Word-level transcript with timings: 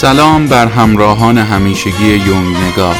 سلام 0.00 0.46
بر 0.46 0.66
همراهان 0.66 1.38
همیشگی 1.38 2.06
یونگ 2.06 2.56
نگار. 2.56 2.96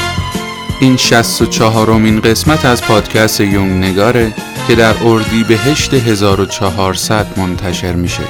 این 0.81 0.97
64 0.97 1.91
امین 1.91 2.21
قسمت 2.21 2.65
از 2.65 2.83
پادکست 2.83 3.41
یونگ 3.41 3.83
نگاره 3.83 4.33
که 4.67 4.75
در 4.75 5.03
اردی 5.03 5.43
به 5.43 5.57
هشت 5.57 5.93
1400 5.93 7.39
منتشر 7.39 7.93
میشه. 7.93 8.23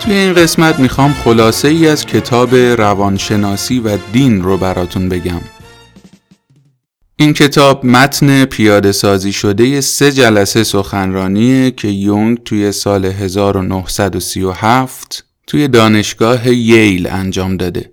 توی 0.00 0.14
این 0.14 0.34
قسمت 0.34 0.78
می‌خوام 0.78 1.12
خلاصه 1.12 1.68
ای 1.68 1.88
از 1.88 2.06
کتاب 2.06 2.54
روانشناسی 2.54 3.80
و 3.80 3.98
دین 4.12 4.42
رو 4.42 4.56
براتون 4.56 5.08
بگم. 5.08 5.40
این 7.16 7.32
کتاب 7.32 7.86
متن 7.86 8.44
پیاده 8.44 8.92
سازی 8.92 9.32
شده 9.32 9.80
سه 9.80 10.12
جلسه 10.12 10.64
سخنرانیه 10.64 11.70
که 11.70 11.88
یونگ 11.88 12.38
توی 12.44 12.72
سال 12.72 13.04
1937 13.04 15.31
توی 15.46 15.68
دانشگاه 15.68 16.48
ییل 16.48 17.06
انجام 17.06 17.56
داده. 17.56 17.92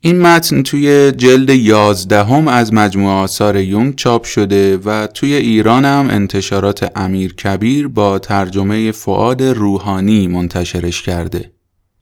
این 0.00 0.20
متن 0.20 0.62
توی 0.62 1.12
جلد 1.12 1.50
یازدهم 1.50 2.48
از 2.48 2.74
مجموعه 2.74 3.14
آثار 3.14 3.56
یونگ 3.56 3.94
چاپ 3.94 4.24
شده 4.24 4.76
و 4.76 5.06
توی 5.06 5.34
ایران 5.34 5.84
هم 5.84 6.08
انتشارات 6.10 6.92
امیر 6.96 7.34
کبیر 7.34 7.88
با 7.88 8.18
ترجمه 8.18 8.92
فعاد 8.92 9.42
روحانی 9.42 10.28
منتشرش 10.28 11.02
کرده. 11.02 11.52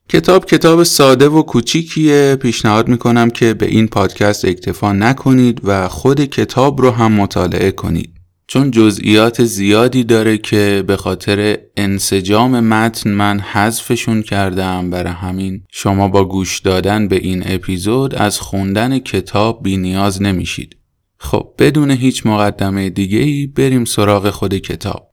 کتاب 0.08 0.46
کتاب 0.46 0.82
ساده 0.82 1.28
و 1.28 1.42
کوچیکیه 1.42 2.36
پیشنهاد 2.42 2.88
می‌کنم 2.88 3.30
که 3.30 3.54
به 3.54 3.66
این 3.66 3.86
پادکست 3.88 4.44
اکتفا 4.44 4.92
نکنید 4.92 5.60
و 5.64 5.88
خود 5.88 6.24
کتاب 6.24 6.80
رو 6.80 6.90
هم 6.90 7.12
مطالعه 7.12 7.70
کنید 7.70 8.19
چون 8.52 8.70
جزئیات 8.70 9.44
زیادی 9.44 10.04
داره 10.04 10.38
که 10.38 10.84
به 10.86 10.96
خاطر 10.96 11.58
انسجام 11.76 12.60
متن 12.60 13.10
من 13.10 13.40
حذفشون 13.40 14.22
کردم 14.22 14.90
برای 14.90 15.12
همین. 15.12 15.62
شما 15.72 16.08
با 16.08 16.24
گوش 16.24 16.60
دادن 16.60 17.08
به 17.08 17.16
این 17.16 17.42
اپیزود 17.46 18.14
از 18.14 18.40
خوندن 18.40 18.98
کتاب 18.98 19.62
بی 19.62 19.76
نیاز 19.76 20.22
نمیشید. 20.22 20.76
خب 21.18 21.50
بدون 21.58 21.90
هیچ 21.90 22.26
مقدمه 22.26 22.90
دیگه 22.90 23.18
ای 23.18 23.46
بریم 23.46 23.84
سراغ 23.84 24.30
خود 24.30 24.54
کتاب. 24.54 25.10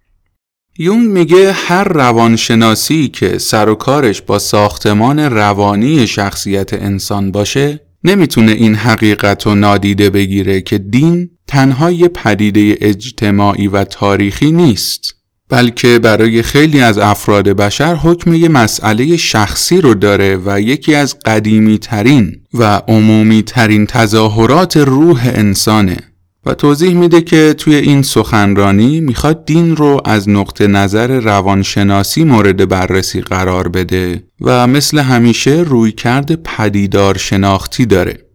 یونگ 0.79 1.09
میگه 1.09 1.51
هر 1.51 1.83
روانشناسی 1.83 3.07
که 3.07 3.37
سر 3.37 3.69
و 3.69 3.75
کارش 3.75 4.21
با 4.21 4.39
ساختمان 4.39 5.19
روانی 5.19 6.07
شخصیت 6.07 6.73
انسان 6.73 7.31
باشه 7.31 7.79
نمی‌تونه 8.03 8.51
این 8.51 8.75
حقیقت 8.75 9.45
رو 9.45 9.55
نادیده 9.55 10.09
بگیره 10.09 10.61
که 10.61 10.77
دین 10.77 11.29
تنها 11.47 11.91
یه 11.91 12.07
پدیده 12.07 12.77
اجتماعی 12.81 13.67
و 13.67 13.83
تاریخی 13.83 14.51
نیست 14.51 15.17
بلکه 15.49 15.99
برای 15.99 16.41
خیلی 16.43 16.81
از 16.81 16.97
افراد 16.97 17.49
بشر 17.49 17.95
حکم 17.95 18.33
یه 18.33 18.49
مسئله 18.49 19.17
شخصی 19.17 19.81
رو 19.81 19.93
داره 19.93 20.39
و 20.45 20.61
یکی 20.61 20.95
از 20.95 21.19
قدیمی 21.19 21.77
ترین 21.77 22.35
و 22.53 22.81
عمومی 22.87 23.43
ترین 23.43 23.85
تظاهرات 23.85 24.77
روح 24.77 25.31
انسانه 25.35 25.97
و 26.45 26.53
توضیح 26.53 26.93
میده 26.93 27.21
که 27.21 27.55
توی 27.57 27.75
این 27.75 28.01
سخنرانی 28.01 29.01
می‌خواد 29.01 29.45
دین 29.45 29.75
رو 29.75 30.01
از 30.05 30.29
نقطه 30.29 30.67
نظر 30.67 31.19
روانشناسی 31.19 32.23
مورد 32.23 32.69
بررسی 32.69 33.21
قرار 33.21 33.67
بده 33.67 34.23
و 34.41 34.67
مثل 34.67 34.99
همیشه 34.99 35.51
روی 35.51 35.91
کرده 35.91 36.35
پدیدار 36.35 37.17
شناختی 37.17 37.85
داره. 37.85 38.26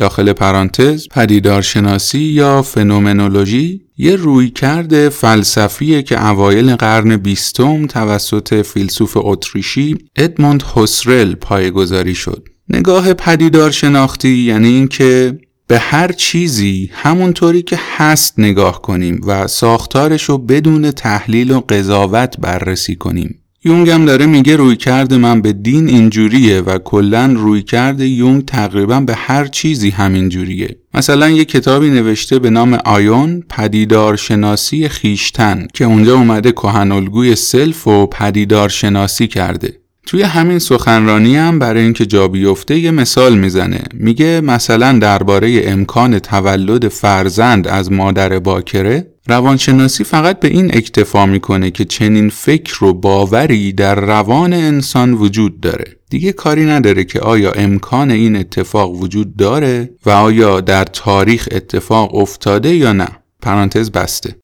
داخل 0.00 0.32
پرانتز 0.32 1.08
پدیدارشناسی 1.10 2.18
یا 2.18 2.62
فنومنولوژی 2.62 3.80
یه 3.96 4.16
رویکرد 4.16 5.08
فلسفیه 5.08 6.02
که 6.02 6.26
اوایل 6.26 6.76
قرن 6.76 7.16
بیستم 7.16 7.86
توسط 7.86 8.62
فیلسوف 8.62 9.16
اتریشی 9.20 9.98
ادموند 10.16 10.62
هوسرل 10.62 11.34
پایگذاری 11.34 12.14
شد. 12.14 12.48
نگاه 12.68 13.14
پدیدار 13.14 13.70
شناختی 13.70 14.36
یعنی 14.36 14.68
اینکه 14.68 15.38
به 15.66 15.78
هر 15.78 16.12
چیزی 16.12 16.90
همونطوری 16.92 17.62
که 17.62 17.78
هست 17.96 18.38
نگاه 18.38 18.82
کنیم 18.82 19.20
و 19.26 19.46
ساختارش 19.46 20.22
رو 20.22 20.38
بدون 20.38 20.90
تحلیل 20.90 21.50
و 21.50 21.60
قضاوت 21.60 22.36
بررسی 22.38 22.96
کنیم. 22.96 23.38
یونگ 23.64 23.90
هم 23.90 24.04
داره 24.04 24.26
میگه 24.26 24.56
روی 24.56 24.76
کرده 24.76 25.16
من 25.16 25.40
به 25.40 25.52
دین 25.52 25.88
اینجوریه 25.88 26.60
و 26.60 26.78
کلا 26.78 27.32
روی 27.36 27.62
کرده 27.62 28.08
یونگ 28.08 28.44
تقریبا 28.44 29.00
به 29.00 29.14
هر 29.14 29.46
چیزی 29.46 29.90
همینجوریه. 29.90 30.76
مثلا 30.94 31.30
یه 31.30 31.44
کتابی 31.44 31.90
نوشته 31.90 32.38
به 32.38 32.50
نام 32.50 32.74
آیون 32.84 33.42
پدیدار 33.48 34.16
شناسی 34.16 34.88
خیشتن 34.88 35.66
که 35.74 35.84
اونجا 35.84 36.16
اومده 36.16 36.52
کهنالگوی 36.52 37.36
سلف 37.36 37.86
و 37.86 38.06
پدیدار 38.06 38.68
شناسی 38.68 39.26
کرده. 39.26 39.80
توی 40.06 40.22
همین 40.22 40.58
سخنرانی 40.58 41.36
هم 41.36 41.58
برای 41.58 41.82
اینکه 41.82 42.06
جا 42.06 42.28
بیفته 42.28 42.78
یه 42.78 42.90
مثال 42.90 43.38
می‌زنه 43.38 43.80
میگه 43.94 44.40
مثلا 44.40 44.98
درباره 44.98 45.62
امکان 45.64 46.18
تولد 46.18 46.88
فرزند 46.88 47.68
از 47.68 47.92
مادر 47.92 48.38
باکره 48.38 49.06
روانشناسی 49.30 50.04
فقط 50.04 50.40
به 50.40 50.48
این 50.48 50.76
اکتفا 50.76 51.26
می‌کنه 51.26 51.70
که 51.70 51.84
چنین 51.84 52.28
فکر 52.28 52.84
و 52.84 52.94
باوری 52.94 53.72
در 53.72 53.94
روان 53.94 54.52
انسان 54.52 55.12
وجود 55.12 55.60
داره. 55.60 55.96
دیگه 56.10 56.32
کاری 56.32 56.64
نداره 56.64 57.04
که 57.04 57.20
آیا 57.20 57.52
امکان 57.52 58.10
این 58.10 58.36
اتفاق 58.36 58.94
وجود 58.94 59.36
داره 59.36 59.90
و 60.06 60.10
آیا 60.10 60.60
در 60.60 60.84
تاریخ 60.84 61.48
اتفاق 61.52 62.14
افتاده 62.14 62.74
یا 62.74 62.92
نه. 62.92 63.08
پرانتز 63.42 63.90
بسته. 63.90 64.36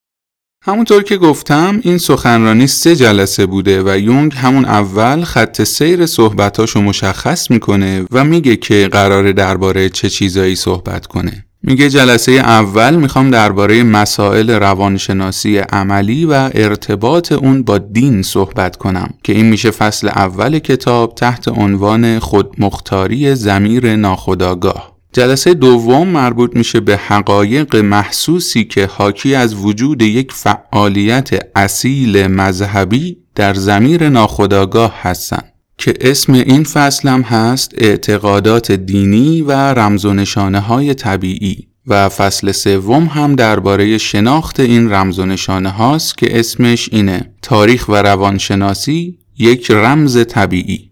همونطور 0.65 1.03
که 1.03 1.17
گفتم 1.17 1.81
این 1.83 1.99
سخنرانی 1.99 2.67
سه 2.67 2.97
جلسه 2.97 3.47
بوده 3.47 3.83
و 3.83 3.99
یونگ 3.99 4.33
همون 4.35 4.65
اول 4.65 5.25
خط 5.25 5.63
سیر 5.63 6.07
صحبتاشو 6.07 6.81
مشخص 6.81 7.51
می‌کنه 7.51 8.05
و 8.11 8.25
میگه 8.25 8.57
که 8.57 8.89
قراره 8.93 9.33
درباره 9.33 9.89
چه 9.89 10.11
چیزایی 10.11 10.55
صحبت 10.55 11.07
کنه. 11.07 11.46
میگه 11.69 11.88
جلسه 11.88 12.32
اول 12.32 12.97
می‌خوام 12.97 13.31
درباره 13.31 13.82
مسائل 13.82 14.50
روانشناسی 14.50 15.59
عملی 15.59 16.25
و 16.25 16.50
ارتباط 16.54 17.32
اون 17.32 17.62
با 17.62 17.78
دین 17.78 18.22
صحبت 18.22 18.77
کنم 18.77 19.15
که 19.25 19.32
این 19.32 19.47
میشه 19.47 19.71
فصل 19.71 20.09
اول 20.09 20.59
کتاب 20.59 21.15
تحت 21.15 21.49
عنوان 21.49 22.19
خودمختاری 22.19 23.34
زمیر 23.34 23.97
ناخداگاه. 23.97 24.97
جلسه 25.12 25.55
دوم 25.55 26.09
مربوط 26.09 26.56
میشه 26.56 26.81
به 26.81 26.97
حقایق 26.97 27.76
محسوسی 27.76 28.65
که 28.65 28.87
حاکی 28.87 29.34
از 29.34 29.55
وجود 29.55 30.03
یک 30.03 30.32
فعالیت 30.32 31.31
اصیل 31.56 32.26
مذهبی 32.26 33.19
در 33.34 33.55
زمیر 33.55 34.09
ناخداگاه 34.09 34.94
هستند 35.03 35.56
که 35.78 35.94
اسم 36.00 36.32
این 36.32 36.64
فصل 36.64 37.09
هم 37.09 37.22
هست 37.22 37.72
اعتقادات 37.75 38.72
دینی 38.72 39.42
و 39.42 39.53
رمز 39.53 40.04
و 40.04 40.14
نشانه 40.14 40.60
های 40.60 40.94
طبیعی 40.94 41.69
و 41.87 42.09
فصل 42.09 42.53
سوم 42.53 43.04
هم 43.04 43.34
درباره 43.34 43.98
شناخت 43.98 44.60
این 44.60 44.92
رمز 44.92 45.19
و 45.19 45.26
نشانه 45.26 45.69
هاست 45.69 46.19
که 46.19 46.41
اسمش 46.41 46.88
اینه 46.92 47.32
تاریخ 47.42 47.88
و 47.88 47.94
روانشناسی 47.94 49.19
یک 49.38 49.70
رمز 49.70 50.26
طبیعی. 50.28 50.91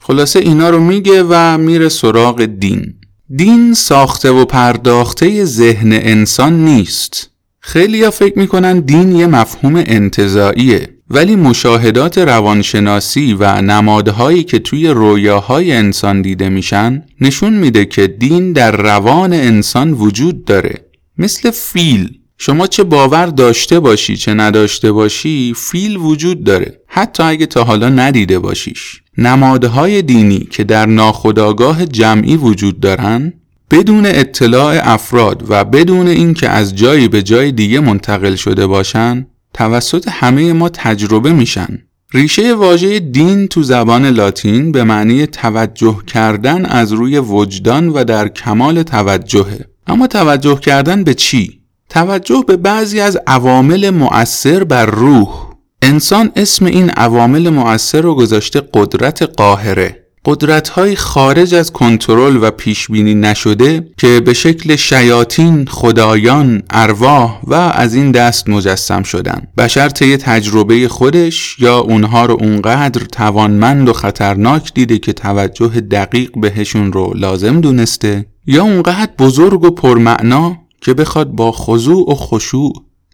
خلاصه 0.00 0.38
اینا 0.38 0.70
رو 0.70 0.80
میگه 0.80 1.24
و 1.28 1.58
میره 1.58 1.88
سراغ 1.88 2.44
دین. 2.44 2.94
دین 3.36 3.74
ساخته 3.74 4.30
و 4.30 4.44
پرداخته 4.44 5.44
ذهن 5.44 5.92
انسان 5.92 6.64
نیست. 6.64 7.30
خیلی 7.60 8.04
ها 8.04 8.10
فکر 8.10 8.38
می‌کنن 8.38 8.80
دین 8.80 9.16
یه 9.16 9.26
مفهوم 9.26 9.76
انتظاییه 9.76 10.88
ولی 11.10 11.36
مشاهدات 11.36 12.18
روانشناسی 12.18 13.34
و 13.34 13.60
نمادهایی 13.62 14.44
که 14.44 14.58
توی 14.58 14.88
رویاهای 14.88 15.72
انسان 15.72 16.22
دیده 16.22 16.48
میشن 16.48 17.04
نشون 17.20 17.52
میده 17.52 17.84
که 17.84 18.06
دین 18.06 18.52
در 18.52 18.76
روان 18.76 19.32
انسان 19.32 19.92
وجود 19.92 20.44
داره. 20.44 20.84
مثل 21.18 21.50
فیل. 21.50 22.18
شما 22.38 22.66
چه 22.66 22.84
باور 22.84 23.26
داشته 23.26 23.80
باشی 23.80 24.16
چه 24.16 24.34
نداشته 24.34 24.92
باشی 24.92 25.54
فیل 25.56 25.96
وجود 25.96 26.44
داره. 26.44 26.80
حتی 26.86 27.22
اگه 27.22 27.46
تا 27.46 27.64
حالا 27.64 27.88
ندیده 27.88 28.38
باشیش. 28.38 29.00
نمادهای 29.18 30.02
دینی 30.02 30.48
که 30.50 30.64
در 30.64 30.86
ناخودآگاه 30.86 31.86
جمعی 31.86 32.36
وجود 32.36 32.80
دارن 32.80 33.32
بدون 33.70 34.06
اطلاع 34.06 34.80
افراد 34.82 35.44
و 35.48 35.64
بدون 35.64 36.08
اینکه 36.08 36.48
از 36.48 36.76
جایی 36.76 37.08
به 37.08 37.22
جای 37.22 37.52
دیگه 37.52 37.80
منتقل 37.80 38.34
شده 38.34 38.66
باشن 38.66 39.26
توسط 39.54 40.08
همه 40.10 40.52
ما 40.52 40.68
تجربه 40.68 41.32
میشن. 41.32 41.78
ریشه 42.14 42.54
واژه 42.54 43.00
دین 43.00 43.48
تو 43.48 43.62
زبان 43.62 44.06
لاتین 44.06 44.72
به 44.72 44.84
معنی 44.84 45.26
توجه 45.26 45.98
کردن 46.06 46.66
از 46.66 46.92
روی 46.92 47.18
وجدان 47.18 47.88
و 47.88 48.04
در 48.04 48.28
کمال 48.28 48.82
توجهه. 48.82 49.64
اما 49.86 50.06
توجه 50.06 50.60
کردن 50.60 51.04
به 51.04 51.14
چی؟ 51.14 51.60
توجه 51.88 52.44
به 52.46 52.56
بعضی 52.56 53.00
از 53.00 53.18
عوامل 53.26 53.90
مؤثر 53.90 54.64
بر 54.64 54.86
روح. 54.86 55.54
انسان 55.82 56.30
اسم 56.36 56.64
این 56.66 56.90
عوامل 56.90 57.50
مؤثر 57.50 58.00
رو 58.00 58.14
گذاشته 58.14 58.62
قدرت 58.74 59.22
قاهره. 59.22 60.03
قدرت 60.24 60.94
خارج 60.94 61.54
از 61.54 61.72
کنترل 61.72 62.38
و 62.42 62.50
پیش 62.50 62.90
بینی 62.90 63.14
نشده 63.14 63.88
که 63.98 64.20
به 64.20 64.34
شکل 64.34 64.76
شیاطین، 64.76 65.66
خدایان، 65.66 66.62
ارواح 66.70 67.40
و 67.44 67.54
از 67.54 67.94
این 67.94 68.12
دست 68.12 68.48
مجسم 68.48 69.02
شدن. 69.02 69.46
بشر 69.58 69.88
طی 69.88 70.16
تجربه 70.16 70.88
خودش 70.88 71.56
یا 71.58 71.78
اونها 71.78 72.26
رو 72.26 72.36
اونقدر 72.40 73.04
توانمند 73.04 73.88
و 73.88 73.92
خطرناک 73.92 74.74
دیده 74.74 74.98
که 74.98 75.12
توجه 75.12 75.68
دقیق 75.80 76.30
بهشون 76.40 76.92
رو 76.92 77.12
لازم 77.14 77.60
دونسته 77.60 78.26
یا 78.46 78.62
اونقدر 78.62 79.10
بزرگ 79.18 79.64
و 79.64 79.70
پرمعنا 79.70 80.56
که 80.80 80.94
بخواد 80.94 81.30
با 81.30 81.52
خضوع 81.52 82.10
و 82.10 82.14
خشوع 82.14 82.72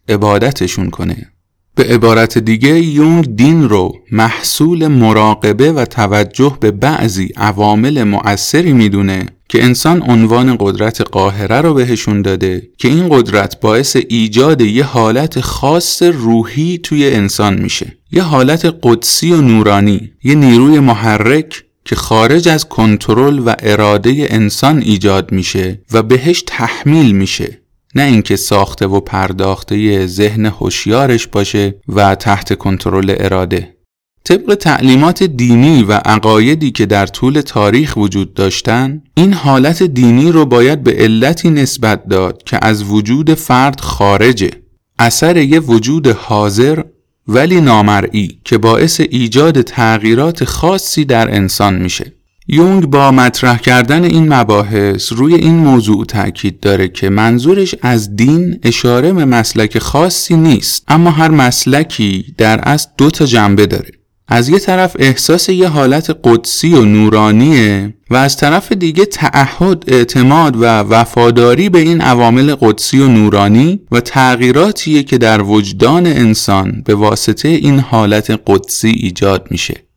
عبادتشون 0.09 0.91
کنه. 0.91 1.27
به 1.75 1.85
عبارت 1.85 2.39
دیگه 2.39 2.81
یونگ 2.81 3.37
دین 3.37 3.69
رو 3.69 3.93
محصول 4.13 4.87
مراقبه 4.87 5.73
و 5.73 5.85
توجه 5.85 6.57
به 6.61 6.71
بعضی 6.71 7.33
عوامل 7.37 8.05
مؤثری 8.05 8.73
می‌دونه 8.73 9.27
که 9.49 9.65
انسان 9.65 10.03
عنوان 10.03 10.57
قدرت 10.61 11.01
قاهره 11.01 11.61
رو 11.61 11.75
بهشون 11.75 12.23
داده 12.23 12.69
که 12.79 12.89
این 12.89 13.09
قدرت 13.09 13.61
باعث 13.61 13.97
ایجاد 14.09 14.61
یه 14.61 14.85
حالت 14.85 15.41
خاص 15.41 16.03
روحی 16.03 16.79
توی 16.79 17.11
انسان 17.11 17.63
میشه. 17.63 17.97
یه 18.13 18.23
حالت 18.23 18.75
قدسی 18.83 19.33
و 19.33 19.41
نورانی 19.41 20.11
یه 20.25 20.35
نیروی 20.35 20.79
محرک 20.79 21.65
که 21.85 21.97
خارج 21.97 22.49
از 22.49 22.69
کنترل 22.69 23.39
و 23.39 23.55
اراده 23.59 24.27
انسان 24.31 24.79
ایجاد 24.79 25.33
میشه 25.33 25.81
و 25.93 26.03
بهش 26.03 26.45
تحمیل 26.47 27.13
میشه. 27.13 27.61
نه 27.95 28.03
اینکه 28.03 28.37
ساخته 28.37 28.87
و 28.87 29.01
پرداخته 29.01 30.07
ذهن 30.07 30.47
هوشیارش 30.47 31.27
باشه 31.27 31.75
و 31.89 32.15
تحت 32.15 32.55
کنترل 32.59 33.15
اراده. 33.19 33.77
طبق 34.25 34.55
تعلیمات 34.55 35.23
دینی 35.23 35.83
و 35.83 35.93
عقایدی 35.93 36.71
که 36.71 36.87
در 36.87 37.07
طول 37.07 37.41
تاریخ 37.41 37.97
وجود 37.97 38.35
داشتن 38.35 39.03
این 39.15 39.33
حالت 39.33 39.83
دینی 39.83 40.33
رو 40.33 40.47
باید 40.47 40.83
به 40.83 40.93
علتی 40.93 41.51
نسبت 41.51 42.07
داد 42.07 42.43
که 42.43 42.59
از 42.63 42.83
وجود 42.83 43.35
فرد 43.35 43.81
خارجه. 43.81 44.51
اثر 44.99 45.37
یه 45.37 45.61
وجود 45.61 46.07
حاضر 46.07 46.83
ولی 47.29 47.61
نامرئی 47.61 48.41
که 48.45 48.59
باعث 48.59 49.01
ایجاد 49.01 49.63
تغییرات 49.63 50.45
خاصی 50.45 51.05
در 51.05 51.35
انسان 51.35 51.75
میشه. 51.75 52.13
یونگ 52.53 52.87
با 52.87 53.11
مطرح 53.11 53.59
کردن 53.59 54.05
این 54.05 54.35
مباحث 54.35 55.13
روی 55.13 55.35
این 55.35 55.55
موضوع 55.55 56.05
تاکید 56.05 56.61
داره 56.61 56.89
که 56.89 57.11
منظورش 57.11 57.75
از 57.83 58.17
دین 58.17 58.59
اشاره 58.63 59.13
به 59.13 59.25
مسلک 59.25 59.79
خاصی 59.79 60.37
نیست 60.37 60.85
اما 60.89 61.11
هر 61.11 61.31
مسلکی 61.31 62.35
در 62.39 62.61
اصل 62.61 62.89
دو 62.99 63.11
تا 63.11 63.27
جنبه 63.27 63.67
داره. 63.67 63.91
از 64.29 64.49
یه 64.49 64.59
طرف 64.59 64.97
احساس 64.99 65.49
یه 65.49 65.69
حالت 65.69 66.17
قدسی 66.25 66.75
و 66.75 66.85
نورانیه 66.85 67.95
و 68.11 68.17
از 68.17 68.37
طرف 68.37 68.73
دیگه 68.73 69.05
تعهد 69.05 69.85
اعتماد 69.87 70.57
و 70.57 70.65
وفاداری 70.65 71.69
به 71.69 71.79
این 71.79 72.01
عوامل 72.01 72.55
قدسی 72.55 73.01
و 73.01 73.09
نورانی 73.09 73.81
و 73.93 74.01
تغییراتیه 74.01 75.03
که 75.03 75.19
در 75.19 75.43
وجدان 75.43 76.07
انسان 76.07 76.83
به 76.87 76.95
واسطه 76.95 77.49
این 77.49 77.79
حالت 77.79 78.41
قدسی 78.47 78.89
ایجاد 78.89 79.47
میشه. 79.51 79.90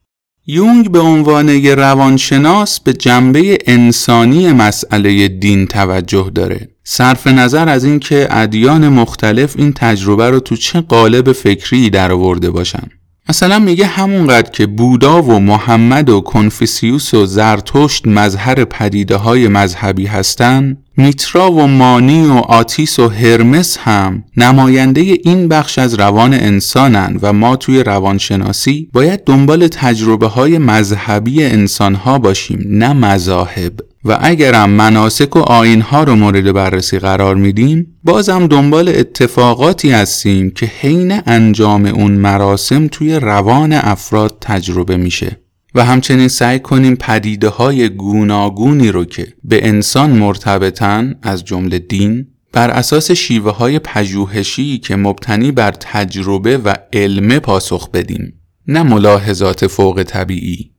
یونگ 0.47 0.91
به 0.91 0.99
عنوان 0.99 1.49
یه 1.49 1.75
روانشناس 1.75 2.79
به 2.79 2.93
جنبه 2.93 3.57
انسانی 3.67 4.51
مسئله 4.51 5.27
دین 5.27 5.67
توجه 5.67 6.31
داره. 6.35 6.69
صرف 6.83 7.27
نظر 7.27 7.69
از 7.69 7.83
اینکه 7.83 8.27
ادیان 8.29 8.89
مختلف 8.89 9.55
این 9.57 9.73
تجربه 9.73 10.29
رو 10.29 10.39
تو 10.39 10.55
چه 10.55 10.81
قالب 10.81 11.31
فکری 11.31 11.89
در 11.89 12.11
آورده 12.11 12.51
باشن. 12.51 12.89
مثلا 13.29 13.59
میگه 13.59 13.85
همونقدر 13.85 14.49
که 14.49 14.65
بودا 14.65 15.23
و 15.23 15.39
محمد 15.39 16.09
و 16.09 16.21
کنفیسیوس 16.21 17.13
و 17.13 17.25
زرتشت 17.25 18.07
مظهر 18.07 18.65
پدیده 18.65 19.15
های 19.15 19.47
مذهبی 19.47 20.05
هستند 20.05 20.77
میترا 20.97 21.51
و 21.51 21.67
مانی 21.67 22.25
و 22.25 22.33
آتیس 22.33 22.99
و 22.99 23.09
هرمس 23.09 23.77
هم 23.77 24.23
نماینده 24.37 25.01
این 25.01 25.47
بخش 25.47 25.79
از 25.79 25.93
روان 25.93 26.33
انسانن 26.33 27.19
و 27.21 27.33
ما 27.33 27.55
توی 27.55 27.83
روانشناسی 27.83 28.89
باید 28.93 29.23
دنبال 29.23 29.67
تجربه 29.67 30.27
های 30.27 30.57
مذهبی 30.57 31.43
انسانها 31.43 32.19
باشیم 32.19 32.65
نه 32.69 32.93
مذاهب. 32.93 33.73
و 34.05 34.17
اگرم 34.21 34.69
مناسک 34.69 35.35
و 35.35 35.39
آینها 35.39 36.03
رو 36.03 36.15
مورد 36.15 36.51
بررسی 36.51 36.99
قرار 36.99 37.35
میدیم 37.35 37.97
بازم 38.03 38.47
دنبال 38.47 38.89
اتفاقاتی 38.89 39.91
هستیم 39.91 40.51
که 40.51 40.65
حین 40.65 41.21
انجام 41.25 41.85
اون 41.85 42.11
مراسم 42.11 42.87
توی 42.87 43.15
روان 43.15 43.73
افراد 43.73 44.37
تجربه 44.41 44.97
میشه. 44.97 45.39
و 45.75 45.85
همچنین 45.85 46.27
سعی 46.27 46.59
کنیم 46.59 46.95
پدیده 46.95 47.49
های 47.49 47.89
گوناگونی 47.89 48.91
رو 48.91 49.05
که 49.05 49.27
به 49.43 49.67
انسان 49.67 50.09
مرتبطن 50.09 51.15
از 51.21 51.45
جمله 51.45 51.79
دین 51.79 52.27
بر 52.53 52.69
اساس 52.69 53.11
شیوه 53.11 53.51
های 53.51 53.79
پژوهشی 53.79 54.77
که 54.77 54.95
مبتنی 54.95 55.51
بر 55.51 55.71
تجربه 55.71 56.57
و 56.57 56.73
علم 56.93 57.39
پاسخ 57.39 57.89
بدیم. 57.89 58.33
نه 58.67 58.83
ملاحظات 58.83 59.67
فوق 59.67 60.03
طبیعی. 60.03 60.72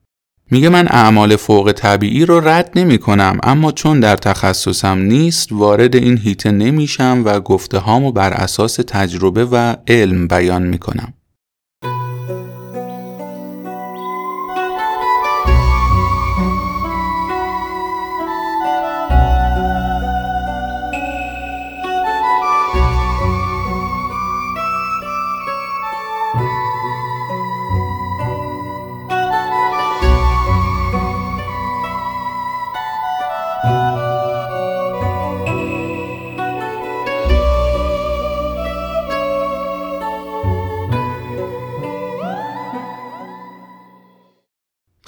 میگه 0.50 0.68
من 0.68 0.88
اعمال 0.88 1.36
فوق 1.36 1.72
طبیعی 1.72 2.26
رو 2.26 2.48
رد 2.48 2.70
نمی 2.76 2.98
کنم 2.98 3.38
اما 3.42 3.72
چون 3.72 4.00
در 4.00 4.16
تخصصم 4.16 4.98
نیست 4.98 5.48
وارد 5.52 5.96
این 5.96 6.18
هیته 6.18 6.50
نمیشم 6.50 7.22
و 7.24 7.40
گفته 7.40 7.78
هامو 7.78 8.12
بر 8.12 8.32
اساس 8.32 8.74
تجربه 8.74 9.44
و 9.44 9.76
علم 9.88 10.28
بیان 10.28 10.62
می‌کنم. 10.62 11.14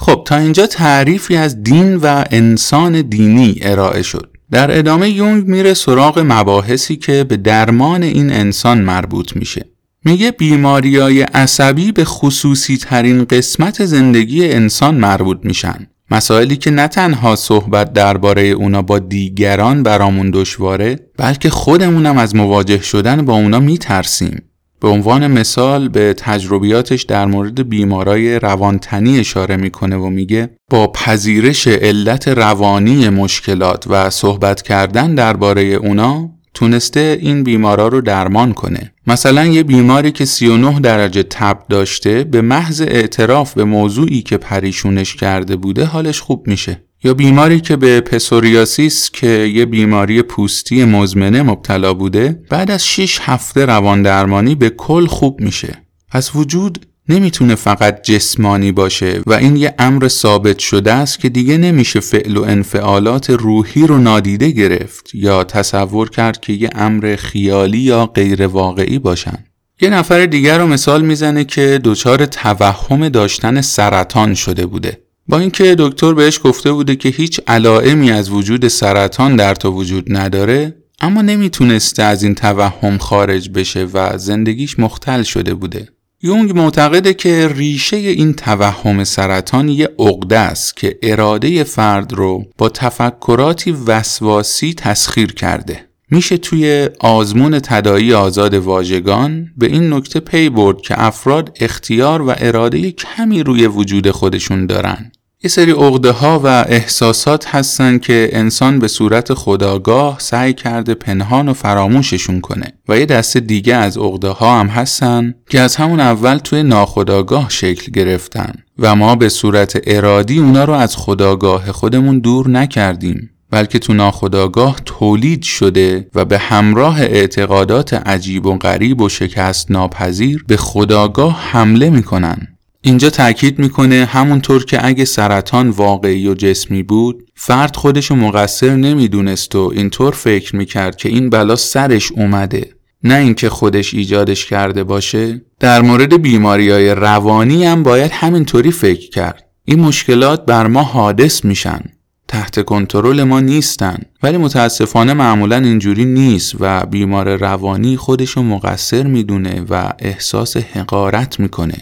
خب 0.07 0.23
تا 0.27 0.37
اینجا 0.37 0.67
تعریفی 0.67 1.37
از 1.37 1.63
دین 1.63 1.97
و 1.97 2.25
انسان 2.31 3.03
دینی 3.03 3.59
ارائه 3.63 4.03
شد. 4.03 4.31
در 4.51 4.79
ادامه 4.79 5.11
یونگ 5.11 5.47
میره 5.47 5.75
سراغ 5.75 6.25
مباحثی 6.27 6.97
که 6.97 7.25
به 7.25 7.37
درمان 7.37 8.03
این 8.03 8.33
انسان 8.33 8.81
مربوط 8.81 9.37
میشه. 9.37 9.65
میگه 10.05 10.31
بیماریای 10.31 11.23
عصبی 11.23 11.93
به 11.93 12.05
خصوصی 12.05 12.77
ترین 12.77 13.25
قسمت 13.25 13.85
زندگی 13.85 14.49
انسان 14.49 14.95
مربوط 14.95 15.39
میشن. 15.43 15.87
مسائلی 16.11 16.57
که 16.57 16.71
نه 16.71 16.89
تنها 16.89 17.37
صحبت 17.37 17.93
درباره 17.93 18.43
اونا 18.43 18.83
با 18.83 18.99
دیگران 18.99 19.83
برامون 19.83 20.31
دشواره 20.31 20.99
بلکه 21.19 21.51
خودمونم 21.51 22.19
از 22.19 22.37
مواجه 22.37 22.83
شدن 22.83 23.25
با 23.25 23.35
اونا 23.35 23.61
میترسیم. 23.61 24.43
به 24.81 24.89
عنوان 24.89 25.27
مثال 25.27 25.89
به 25.89 26.15
تجربیاتش 26.15 27.03
در 27.03 27.27
مورد 27.27 27.69
بیمارای 27.69 28.39
روانتنی 28.39 29.19
اشاره 29.19 29.57
می‌کنه 29.57 29.97
و 29.97 30.09
میگه 30.09 30.51
با 30.71 30.87
پذیرش 30.87 31.67
علت 31.69 32.29
روانی 32.29 33.09
مشکلات 33.09 33.85
و 33.87 34.11
صحبت 34.11 34.63
کردن 34.63 35.15
درباره 35.15 35.63
اونا 35.63 36.31
تونسته 36.55 37.19
این 37.21 37.43
بیمارا 37.43 37.89
رو 37.89 38.01
درمان 38.01 38.53
کنه. 38.53 38.93
مثلا 39.07 39.47
یه 39.47 39.63
بیماری 39.63 40.13
که 40.13 40.25
39 40.25 40.81
درجه 40.81 41.23
تب 41.23 41.59
داشته 41.69 42.25
به 42.25 42.41
محض 42.41 42.81
اعتراف 42.81 43.55
به 43.55 43.65
موضوعی 43.65 44.23
که 44.23 44.37
پریشونش 44.37 45.15
کرده 45.15 45.57
بوده 45.57 45.85
حالش 45.85 46.21
خوب 46.21 46.49
میشه. 46.49 46.86
یا 47.05 47.15
بیماری 47.15 47.61
که 47.61 47.77
به 47.77 48.01
پسوریاسیس 48.01 49.11
که 49.11 49.27
یه 49.27 49.67
بیماری 49.67 50.23
پوستی 50.23 50.85
مزمنه 50.85 51.43
مبتلا 51.43 51.95
بوده 51.95 52.43
بعد 52.51 52.71
از 52.71 52.87
6 52.87 53.19
هفته 53.23 53.67
روان 53.67 54.03
درمانی 54.03 54.55
به 54.55 54.71
کل 54.71 55.07
خوب 55.07 55.41
میشه. 55.41 55.83
پس 56.11 56.31
وجود 56.35 56.87
نمی‌تونه 57.09 57.55
فقط 57.55 58.03
جسمانی 58.03 58.73
باشه 58.73 59.21
و 59.27 59.33
این 59.33 59.57
یه 59.57 59.75
امر 59.79 60.09
ثابت 60.09 60.59
شده 60.59 60.93
است 60.93 61.19
که 61.19 61.29
دیگه 61.29 61.59
نمیشه 61.59 62.01
فعل 62.01 62.37
و 62.37 62.43
انفعالات 62.43 63.31
روحی 63.31 63.87
رو 63.87 63.99
نادیده 63.99 64.51
گرفت 64.51 65.15
یا 65.15 65.45
تصور 65.45 66.11
کرد 66.11 66.41
که 66.41 66.53
یه 66.53 66.71
امر 66.75 67.17
خیالی 67.19 67.79
یا 67.79 68.07
غیر 68.07 68.47
واقعی 68.47 68.99
باشن. 68.99 69.45
یه 69.81 69.91
نفر 69.91 70.27
دیگر 70.27 70.59
رو 70.59 70.67
مثال 70.67 71.03
می‌زنه 71.03 71.45
که 71.45 71.81
دچار 71.85 72.27
توهم 72.27 73.09
داشتن 73.09 73.61
سرطان 73.61 74.35
شده 74.35 74.67
بوده. 74.67 75.06
با 75.29 75.39
اینکه 75.39 75.75
دکتر 75.79 76.15
بهش 76.15 76.41
گفته 76.45 76.73
بوده 76.73 76.97
که 76.97 77.09
هیچ 77.09 77.41
علائمی 77.47 78.11
از 78.11 78.31
وجود 78.31 78.69
سرطان 78.69 79.37
در 79.37 79.55
تو 79.55 79.71
وجود 79.71 80.17
نداره 80.17 80.77
اما 81.01 81.23
نمی‌تونسته 81.23 82.03
از 82.03 82.23
این 82.23 82.35
توهم 82.35 82.99
خارج 82.99 83.51
بشه 83.51 83.89
و 83.93 84.19
زندگیش 84.19 84.79
مختل 84.79 85.23
شده 85.23 85.55
بوده 85.55 85.89
یونگ 86.23 86.59
معتقده 86.59 87.15
که 87.15 87.49
ریشه 87.49 87.97
این 87.97 88.33
توهم 88.33 89.05
سرطان 89.05 89.69
یه 89.69 89.89
عقده 89.99 90.39
است 90.39 90.77
که 90.77 90.99
اراده 91.03 91.65
فرد 91.65 92.13
رو 92.13 92.45
با 92.59 92.69
تفکراتی 92.69 93.73
وسواسی 93.87 94.75
تسخیر 94.75 95.33
کرده. 95.33 95.87
میشه 96.11 96.37
توی 96.37 96.89
آزمون 97.01 97.59
تدایی 97.59 98.15
آزاد 98.15 98.55
واژگان 98.55 99.47
به 99.57 99.67
این 99.67 99.93
نکته 99.93 100.21
پی 100.21 100.49
برد 100.49 100.81
که 100.81 101.03
افراد 101.05 101.57
اختیار 101.61 102.23
و 102.23 102.35
اراده 102.39 102.93
کمی 102.93 103.43
روی 103.43 103.67
وجود 103.67 104.11
خودشون 104.11 104.67
دارن. 104.67 105.13
یه 105.45 105.51
سری 105.51 105.71
عقده 105.71 106.11
ها 106.11 106.41
و 106.45 106.47
احساسات 106.47 107.55
هستن 107.55 107.99
که 107.99 108.29
انسان 108.33 108.79
به 108.79 108.89
صورت 108.89 109.35
خداگاه 109.35 110.17
سعی 110.19 110.53
کرده 110.53 110.95
پنهان 110.95 111.49
و 111.49 111.53
فراموششون 111.53 112.41
کنه. 112.41 112.73
و 112.89 112.99
یه 112.99 113.07
دسته 113.07 113.41
دیگه 113.41 113.75
از 113.75 113.99
عقده 113.99 114.29
ها 114.29 114.61
هم 114.61 114.67
هستن 114.67 115.35
که 115.51 115.61
از 115.61 115.77
همون 115.77 116.01
اول 116.01 116.39
توی 116.39 116.63
ناخداگاه 116.63 117.47
شکل 117.51 117.93
گرفتن. 117.93 118.53
و 118.79 118.97
ما 118.97 119.17
به 119.17 119.29
صورت 119.29 119.81
ارادی 119.87 120.39
اونا 120.39 120.65
رو 120.65 120.73
از 120.73 120.97
خداگاه 120.97 121.73
خودمون 121.73 122.19
دور 122.19 122.51
نکردیم 122.51 123.31
بلکه 123.51 123.79
تو 123.79 123.93
ناخداگاه 123.93 124.81
تولید 124.85 125.43
شده 125.43 126.09
و 126.15 126.25
به 126.25 126.39
همراه 126.39 127.01
اعتقادات 127.01 127.95
عجیب 127.95 128.47
و 128.47 128.59
غریب 128.59 129.01
و 129.01 129.09
شکست 129.09 129.71
ناپذیر 129.71 130.45
به 130.49 130.57
خداگاه 130.57 131.41
حمله 131.41 131.91
می‌کنن. 131.91 132.56
اینجا 132.87 133.11
تاکید 133.11 133.59
می‌کنه 133.59 134.05
همونطور 134.05 134.65
که 134.65 134.87
اگه 134.87 135.05
سرطان 135.05 135.71
واقعی 135.71 136.29
و 136.29 136.35
جسمی 136.35 136.83
بود 136.83 137.25
فرد 137.35 137.77
خودشو 137.77 138.15
مقصر 138.15 138.77
نمی‌دونست 138.77 139.55
و 139.55 139.73
اینطور 139.75 140.13
فکر 140.13 140.57
می‌کرد 140.57 140.97
که 140.97 141.09
این 141.09 141.31
بلا 141.31 141.57
سرش 141.57 142.13
اومده. 142.13 142.71
نه 143.03 143.15
اینکه 143.15 143.49
خودش 143.49 143.95
ایجادش 143.95 144.47
کرده 144.47 144.85
باشه. 144.85 145.43
در 145.61 145.83
مورد 145.83 146.23
بیماری 146.23 146.71
های 146.71 146.91
روانی 146.91 147.65
هم 147.65 147.83
باید 147.83 148.11
همینطوری 148.15 148.71
فکر 148.71 149.11
کرد. 149.11 149.45
این 149.65 149.81
مشکلات 149.81 150.47
بر 150.47 150.67
ما 150.67 150.83
حادث 150.83 151.45
میشن. 151.45 151.81
تحت 152.29 152.65
کنترل 152.65 153.23
ما 153.23 153.41
نیستن. 153.41 153.99
ولی 154.23 154.37
متاسفانه 154.37 155.15
معمولا 155.15 155.57
اینجوری 155.57 156.05
نیست 156.05 156.55
و 156.61 156.87
بیمار 156.87 157.37
روانی 157.37 157.97
خودشو 157.97 158.43
مقصر 158.43 159.03
می‌دونه 159.03 159.65
و 159.71 159.93
احساس 159.99 160.57
حقارت 160.57 161.41
می‌کنه. 161.41 161.77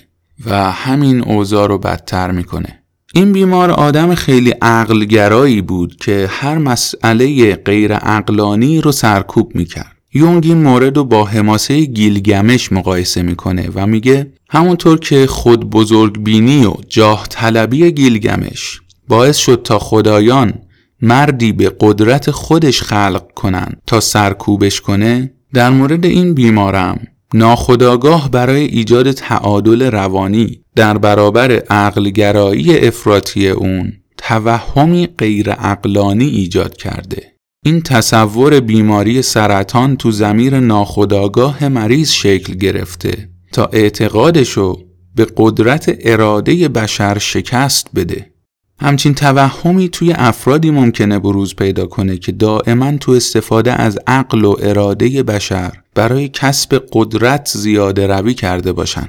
و 0.46 0.72
همین 0.72 1.20
اوضاع 1.24 1.68
رو 1.68 1.78
بدتر 1.78 2.30
می‌کنه. 2.30 2.80
این 3.14 3.32
بیمار 3.32 3.70
آدم 3.70 4.14
خیلی 4.14 4.50
عقلگرایی 4.50 5.62
بود 5.62 5.96
که 5.96 6.26
هر 6.30 6.58
مسئله 6.58 7.54
غیر 7.54 7.94
عقلانی 7.94 8.80
رو 8.80 8.92
سرکوب 8.92 9.56
می‌کرد. 9.56 9.96
یونگ 10.14 10.46
این 10.46 10.62
مورد 10.62 10.96
رو 10.96 11.04
با 11.04 11.24
حماسه 11.24 11.84
گیلگمش 11.84 12.72
مقایسه 12.72 13.22
می‌کنه 13.22 13.68
و 13.74 13.86
میگه 13.86 14.32
همونطور 14.50 14.98
که 14.98 15.26
خود 15.26 15.70
بزرگ 15.70 16.22
بینی 16.22 16.66
و 16.66 16.74
جاه 16.88 17.26
طلبی 17.30 17.92
گیلگمش 17.92 18.80
باعث 19.08 19.36
شد 19.36 19.62
تا 19.64 19.78
خدایان 19.78 20.54
مردی 21.02 21.52
به 21.52 21.72
قدرت 21.80 22.30
خودش 22.30 22.82
خلق 22.82 23.22
کنن 23.34 23.72
تا 23.86 24.00
سرکوبش 24.00 24.80
کنه 24.80 25.30
در 25.54 25.70
مورد 25.70 26.06
این 26.06 26.34
بیمارم 26.34 27.06
ناخداگاه 27.34 28.30
برای 28.30 28.64
ایجاد 28.64 29.12
تعادل 29.12 29.82
روانی 29.82 30.60
در 30.76 30.98
برابر 30.98 31.52
عقلگرایی 31.52 32.78
افراطی 32.78 33.48
اون 33.48 33.92
توهمی 34.16 35.06
غیر 35.18 35.50
عقلانی 35.50 36.24
ایجاد 36.24 36.76
کرده. 36.76 37.32
این 37.64 37.82
تصور 37.82 38.60
بیماری 38.60 39.22
سرطان 39.22 39.96
تو 39.96 40.10
زمیر 40.10 40.60
ناخداگاه 40.60 41.68
مریض 41.68 42.10
شکل 42.10 42.54
گرفته 42.54 43.28
تا 43.52 43.66
اعتقادشو 43.72 44.76
به 45.14 45.26
قدرت 45.36 45.96
اراده 46.00 46.68
بشر 46.68 47.18
شکست 47.18 47.88
بده. 47.94 48.33
همچین 48.80 49.14
توهمی 49.14 49.88
توی 49.88 50.12
افرادی 50.12 50.70
ممکنه 50.70 51.18
بروز 51.18 51.54
پیدا 51.54 51.86
کنه 51.86 52.16
که 52.16 52.32
دائما 52.32 52.96
تو 52.96 53.12
استفاده 53.12 53.72
از 53.72 53.98
عقل 54.06 54.44
و 54.44 54.56
اراده 54.60 55.22
بشر 55.22 55.72
برای 55.94 56.28
کسب 56.28 56.82
قدرت 56.92 57.50
زیاده 57.54 58.06
روی 58.06 58.34
کرده 58.34 58.72
باشن. 58.72 59.08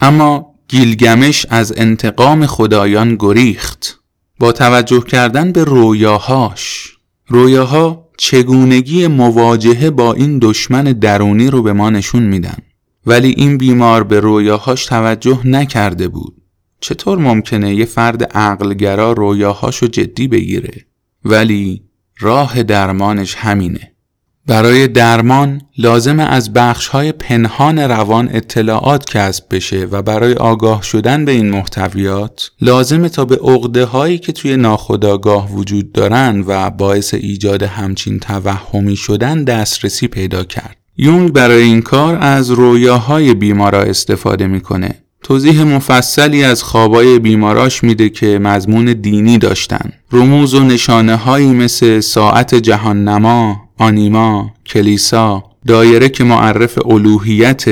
اما 0.00 0.54
گیلگمش 0.68 1.46
از 1.50 1.74
انتقام 1.76 2.46
خدایان 2.46 3.16
گریخت. 3.18 4.00
با 4.38 4.52
توجه 4.52 5.00
کردن 5.00 5.52
به 5.52 5.64
رویاهاش 5.64 6.92
رویاها 7.28 8.08
چگونگی 8.18 9.06
مواجهه 9.06 9.90
با 9.90 10.12
این 10.12 10.38
دشمن 10.38 10.84
درونی 10.84 11.50
رو 11.50 11.62
به 11.62 11.72
ما 11.72 11.90
نشون 11.90 12.22
میدن. 12.22 12.56
ولی 13.06 13.34
این 13.36 13.58
بیمار 13.58 14.04
به 14.04 14.20
رویاهاش 14.20 14.86
توجه 14.86 15.46
نکرده 15.46 16.08
بود. 16.08 16.36
چطور 16.80 17.18
ممکنه 17.18 17.74
یه 17.74 17.84
فرد 17.84 18.24
عقلگرا 18.24 19.12
رویاهاشو 19.12 19.86
جدی 19.86 20.28
بگیره؟ 20.28 20.84
ولی 21.24 21.82
راه 22.20 22.62
درمانش 22.62 23.34
همینه. 23.34 23.92
برای 24.46 24.88
درمان 24.88 25.62
لازم 25.78 26.20
از 26.20 26.52
بخش 26.52 26.88
های 26.88 27.12
پنهان 27.12 27.78
روان 27.78 28.28
اطلاعات 28.32 29.04
کسب 29.10 29.44
بشه 29.50 29.84
و 29.84 30.02
برای 30.02 30.34
آگاه 30.34 30.82
شدن 30.82 31.24
به 31.24 31.32
این 31.32 31.50
محتویات 31.50 32.50
لازمه 32.60 33.08
تا 33.08 33.24
به 33.24 33.36
عقده 33.36 33.84
هایی 33.84 34.18
که 34.18 34.32
توی 34.32 34.56
ناخودآگاه 34.56 35.52
وجود 35.52 35.92
دارن 35.92 36.44
و 36.46 36.70
باعث 36.70 37.14
ایجاد 37.14 37.62
همچین 37.62 38.18
توهمی 38.18 38.96
شدن 38.96 39.44
دسترسی 39.44 40.08
پیدا 40.08 40.44
کرد. 40.44 40.76
یونگ 40.96 41.32
برای 41.32 41.62
این 41.62 41.82
کار 41.82 42.16
از 42.20 42.50
رویاهای 42.50 43.34
بیمارا 43.34 43.82
استفاده 43.82 44.46
می‌کنه. 44.46 45.05
توضیح 45.26 45.62
مفصلی 45.62 46.44
از 46.44 46.62
خوابای 46.62 47.18
بیماراش 47.18 47.84
میده 47.84 48.08
که 48.08 48.38
مضمون 48.38 48.84
دینی 48.84 49.38
داشتن. 49.38 49.92
رموز 50.12 50.54
و 50.54 50.60
نشانه 50.60 51.16
هایی 51.16 51.52
مثل 51.52 52.00
ساعت 52.00 52.54
جهان 52.54 53.08
نما، 53.08 53.68
آنیما، 53.78 54.50
کلیسا 54.66 55.44
دایره 55.66 56.08
که 56.08 56.24
معرف 56.24 56.86
الوهیت 56.86 57.64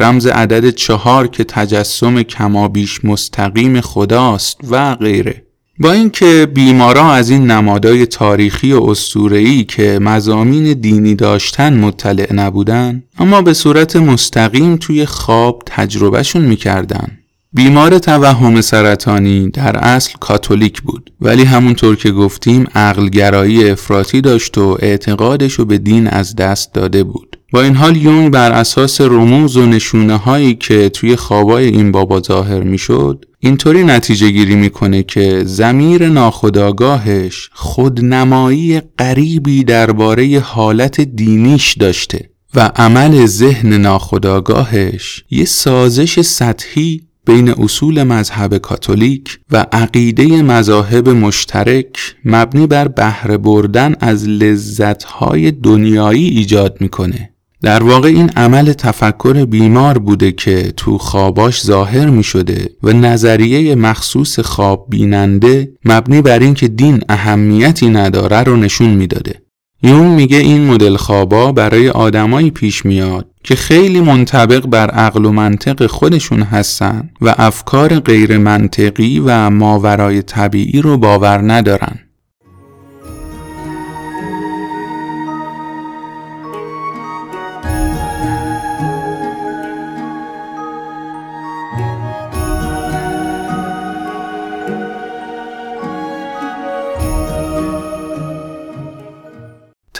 رمز 0.00 0.26
عدد 0.26 0.70
چهار 0.70 1.26
که 1.26 1.44
تجسم 1.44 2.22
کمابیش 2.22 3.04
مستقیم 3.04 3.80
خداست 3.80 4.56
و 4.70 4.94
غیره. 4.94 5.42
با 5.78 5.92
اینکه 5.92 6.48
بیمارا 6.54 7.12
از 7.12 7.30
این 7.30 7.50
نمادای 7.50 8.06
تاریخی 8.06 8.72
و 8.72 8.82
اسطوره‌ای 8.82 9.64
که 9.64 9.98
مزامین 9.98 10.72
دینی 10.72 11.14
داشتن 11.14 11.78
مطلع 11.80 12.32
نبودن 12.32 13.02
اما 13.18 13.42
به 13.42 13.54
صورت 13.54 13.96
مستقیم 13.96 14.76
توی 14.76 15.06
خواب 15.06 15.62
تجربهشون 15.66 16.42
می‌کردن. 16.42 17.18
بیمار 17.52 17.98
توهم 17.98 18.60
سرطانی 18.60 19.50
در 19.50 19.76
اصل 19.76 20.12
کاتولیک 20.20 20.82
بود 20.82 21.12
ولی 21.20 21.44
همونطور 21.44 21.96
که 21.96 22.10
گفتیم 22.10 22.66
عقلگرایی 22.74 23.70
افراطی 23.70 24.20
داشت 24.20 24.58
و 24.58 24.78
اعتقادش 24.80 25.52
رو 25.52 25.64
به 25.64 25.78
دین 25.78 26.06
از 26.06 26.36
دست 26.36 26.74
داده 26.74 27.04
بود. 27.04 27.38
با 27.52 27.62
این 27.62 27.76
حال 27.76 27.96
یونگ 27.96 28.30
بر 28.30 28.52
اساس 28.52 29.00
رموز 29.00 29.56
و 29.56 29.66
نشونه 29.66 30.16
هایی 30.16 30.54
که 30.54 30.88
توی 30.88 31.16
خوابای 31.16 31.66
این 31.66 31.92
بابا 31.92 32.20
ظاهر 32.20 32.60
می‌شد 32.60 33.24
اینطوری 33.44 33.84
نتیجه 33.84 34.30
گیری 34.30 34.54
می‌کنه 34.54 35.02
که 35.02 35.42
زمیر 35.44 36.08
ناخداگاهش 36.08 37.50
خودنمایی 37.52 38.80
غریبی 38.98 39.64
درباره 39.64 40.40
حالت 40.40 41.00
دینیش 41.00 41.74
داشته 41.74 42.30
و 42.54 42.70
عمل 42.76 43.26
ذهن 43.26 43.72
ناخداگاهش 43.72 45.24
یه 45.30 45.44
سازش 45.44 46.20
سطحی 46.20 47.02
بین 47.26 47.48
اصول 47.50 48.02
مذهب 48.02 48.58
کاتولیک 48.58 49.38
و 49.50 49.66
عقیده 49.72 50.42
مذاهب 50.42 51.08
مشترک 51.08 52.16
مبنی 52.24 52.66
بر 52.66 52.88
بهره 52.88 53.36
بردن 53.36 53.94
از 54.00 54.28
لذتهای 54.28 55.50
دنیایی 55.50 56.28
ایجاد 56.28 56.76
می‌کنه. 56.80 57.31
در 57.62 57.82
واقع 57.82 58.08
این 58.08 58.30
عمل 58.36 58.72
تفکر 58.72 59.44
بیمار 59.44 59.98
بوده 59.98 60.32
که 60.32 60.72
تو 60.76 60.98
خواباش 60.98 61.62
ظاهر 61.62 62.06
می 62.06 62.22
شده 62.22 62.70
و 62.82 62.92
نظریه 62.92 63.74
مخصوص 63.74 64.40
خواب 64.40 64.86
بیننده 64.88 65.72
مبنی 65.84 66.22
بر 66.22 66.38
اینکه 66.38 66.68
دین 66.68 67.00
اهمیتی 67.08 67.88
نداره 67.88 68.42
رو 68.42 68.56
نشون 68.56 68.90
می‌داده. 68.90 69.42
یون 69.82 70.06
میگه 70.06 70.36
این 70.36 70.66
مدل 70.66 70.96
خوابا 70.96 71.52
برای 71.52 71.88
آدمایی 71.88 72.50
پیش 72.50 72.86
میاد 72.86 73.28
که 73.44 73.54
خیلی 73.54 74.00
منطبق 74.00 74.66
بر 74.66 74.90
عقل 74.90 75.24
و 75.24 75.32
منطق 75.32 75.86
خودشون 75.86 76.42
هستن 76.42 77.10
و 77.20 77.34
افکار 77.38 77.98
غیر 77.98 78.38
منطقی 78.38 79.22
و 79.26 79.50
ماورای 79.50 80.22
طبیعی 80.22 80.80
رو 80.80 80.98
باور 80.98 81.52
ندارن. 81.52 81.98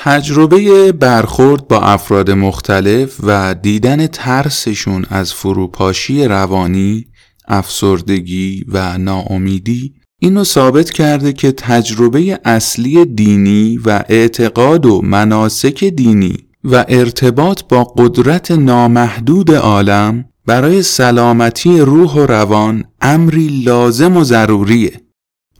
تجربه 0.04 0.92
برخورد 0.92 1.68
با 1.68 1.80
افراد 1.80 2.30
مختلف 2.30 3.16
و 3.22 3.54
دیدن 3.54 4.06
ترسشون 4.06 5.06
از 5.10 5.34
فروپاشی 5.34 6.24
روانی، 6.24 7.06
افسردگی 7.48 8.64
و 8.68 8.98
ناامیدی 8.98 9.94
اینو 10.18 10.44
ثابت 10.44 10.90
کرده 10.90 11.32
که 11.32 11.52
تجربه 11.52 12.40
اصلی 12.44 13.04
دینی 13.04 13.78
و 13.84 14.04
اعتقاد 14.08 14.86
و 14.86 15.02
مناسک 15.02 15.84
دینی 15.84 16.36
و 16.64 16.84
ارتباط 16.88 17.62
با 17.68 17.84
قدرت 17.84 18.50
نامحدود 18.50 19.50
عالم 19.50 20.24
برای 20.46 20.82
سلامتی 20.82 21.80
روح 21.80 22.14
و 22.14 22.26
روان 22.26 22.84
امری 23.00 23.62
لازم 23.64 24.16
و 24.16 24.24
ضروریه. 24.24 25.01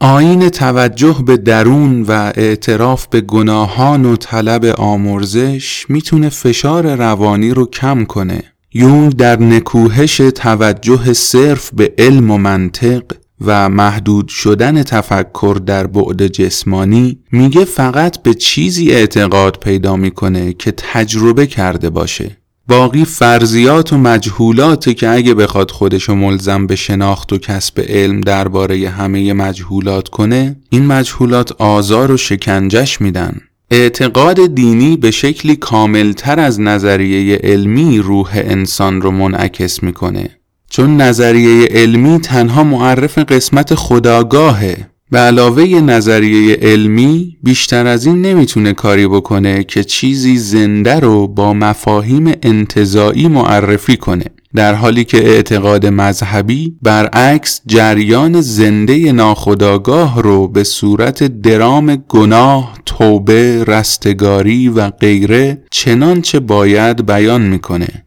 آین 0.03 0.49
توجه 0.49 1.23
به 1.25 1.37
درون 1.37 2.01
و 2.01 2.31
اعتراف 2.35 3.07
به 3.07 3.21
گناهان 3.21 4.05
و 4.05 4.15
طلب 4.15 4.65
آمرزش 4.65 5.85
می‌تونه 5.89 6.29
فشار 6.29 6.95
روانی 6.95 7.49
رو 7.49 7.65
کم 7.65 8.05
کنه. 8.05 8.43
یونگ 8.73 9.15
در 9.15 9.39
نکوهش 9.39 10.17
توجه 10.17 11.13
صرف 11.13 11.71
به 11.73 11.93
علم 11.97 12.31
و 12.31 12.37
منطق 12.37 13.03
و 13.41 13.69
محدود 13.69 14.27
شدن 14.27 14.83
تفکر 14.83 15.61
در 15.65 15.87
بعد 15.87 16.27
جسمانی 16.27 17.19
میگه 17.31 17.65
فقط 17.65 18.21
به 18.23 18.33
چیزی 18.33 18.91
اعتقاد 18.91 19.57
پیدا 19.61 19.95
می‌کنه 19.95 20.53
که 20.53 20.73
تجربه 20.77 21.47
کرده 21.47 21.89
باشه. 21.89 22.37
باقی 22.67 23.05
فرضیات 23.05 23.93
و 23.93 23.97
مجهولاتی 23.97 24.93
که 24.93 25.09
اگه 25.09 25.33
بخواد 25.33 25.71
خودشو 25.71 26.15
ملزم 26.15 26.67
به 26.67 26.75
شناخت 26.75 27.33
و 27.33 27.37
کسب 27.37 27.81
علم 27.87 28.21
درباره 28.21 28.89
همه 28.89 29.33
مجهولات 29.33 30.07
کنه 30.07 30.55
این 30.69 30.85
مجهولات 30.85 31.51
آزار 31.51 32.11
و 32.11 32.17
شکنجش 32.17 33.01
میدن. 33.01 33.41
اعتقاد 33.71 34.55
دینی 34.55 34.97
به 34.97 35.11
شکلی 35.11 35.55
کاملتر 35.55 36.39
از 36.39 36.61
نظریه 36.61 37.35
علمی 37.43 37.99
روح 37.99 38.29
انسان 38.33 39.01
رو 39.01 39.11
منعکس 39.11 39.83
می‌کنه. 39.83 40.29
چون 40.69 41.01
نظریه 41.01 41.67
علمی 41.71 42.19
تنها 42.19 42.63
معرف 42.63 43.17
قسمت 43.17 43.75
خداگاهه. 43.75 44.92
به 45.13 45.19
علاوه 45.19 45.63
نظریه 45.63 46.57
علمی 46.61 47.37
بیشتر 47.43 47.87
از 47.87 48.05
این 48.05 48.21
نمی‌تونه 48.21 48.73
کاری 48.73 49.07
بکنه 49.07 49.63
که 49.63 49.83
چیزی 49.83 50.37
زنده 50.37 50.99
رو 50.99 51.27
با 51.27 51.53
مفاهیم 51.53 52.31
انتظایی 52.43 53.27
معرفی 53.27 53.97
کنه 53.97 54.25
در 54.55 54.73
حالی 54.73 55.03
که 55.03 55.17
اعتقاد 55.17 55.85
مذهبی 55.85 56.77
برعکس 56.81 57.61
جریان 57.65 58.41
زنده 58.41 59.11
ناخداگاه 59.11 60.21
رو 60.21 60.47
به 60.47 60.63
صورت 60.63 61.41
درام 61.41 61.95
گناه، 61.95 62.73
توبه، 62.85 63.63
رستگاری 63.63 64.69
و 64.69 64.89
غیره 64.89 65.63
چنانچه 65.71 66.39
باید 66.39 67.05
بیان 67.05 67.41
می‌کنه. 67.41 68.05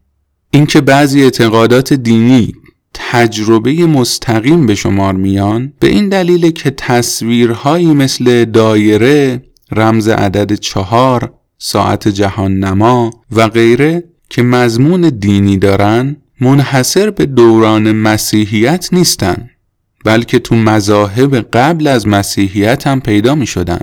اینکه 0.50 0.80
بعضی 0.80 1.22
اعتقادات 1.22 1.92
دینی 1.92 2.54
تجربه 2.98 3.86
مستقیم 3.86 4.66
به 4.66 4.74
شمار 4.74 5.14
میان 5.14 5.72
به 5.80 5.88
این 5.88 6.08
دلیل 6.08 6.50
که 6.50 6.70
تصویرهایی 6.70 7.86
مثل 7.86 8.44
دایره 8.44 9.42
رمز 9.72 10.08
عدد 10.08 10.54
چهار 10.54 11.32
ساعت 11.58 12.08
جهان 12.08 12.58
نما 12.58 13.10
و 13.32 13.48
غیره 13.48 14.04
که 14.30 14.42
مضمون 14.42 15.00
دینی 15.00 15.56
دارن 15.56 16.16
منحصر 16.40 17.10
به 17.10 17.26
دوران 17.26 17.92
مسیحیت 17.92 18.88
نیستن 18.92 19.50
بلکه 20.04 20.38
تو 20.38 20.54
مذاهب 20.54 21.36
قبل 21.36 21.86
از 21.86 22.08
مسیحیت 22.08 22.86
هم 22.86 23.00
پیدا 23.00 23.34
می 23.34 23.46
شدن. 23.46 23.80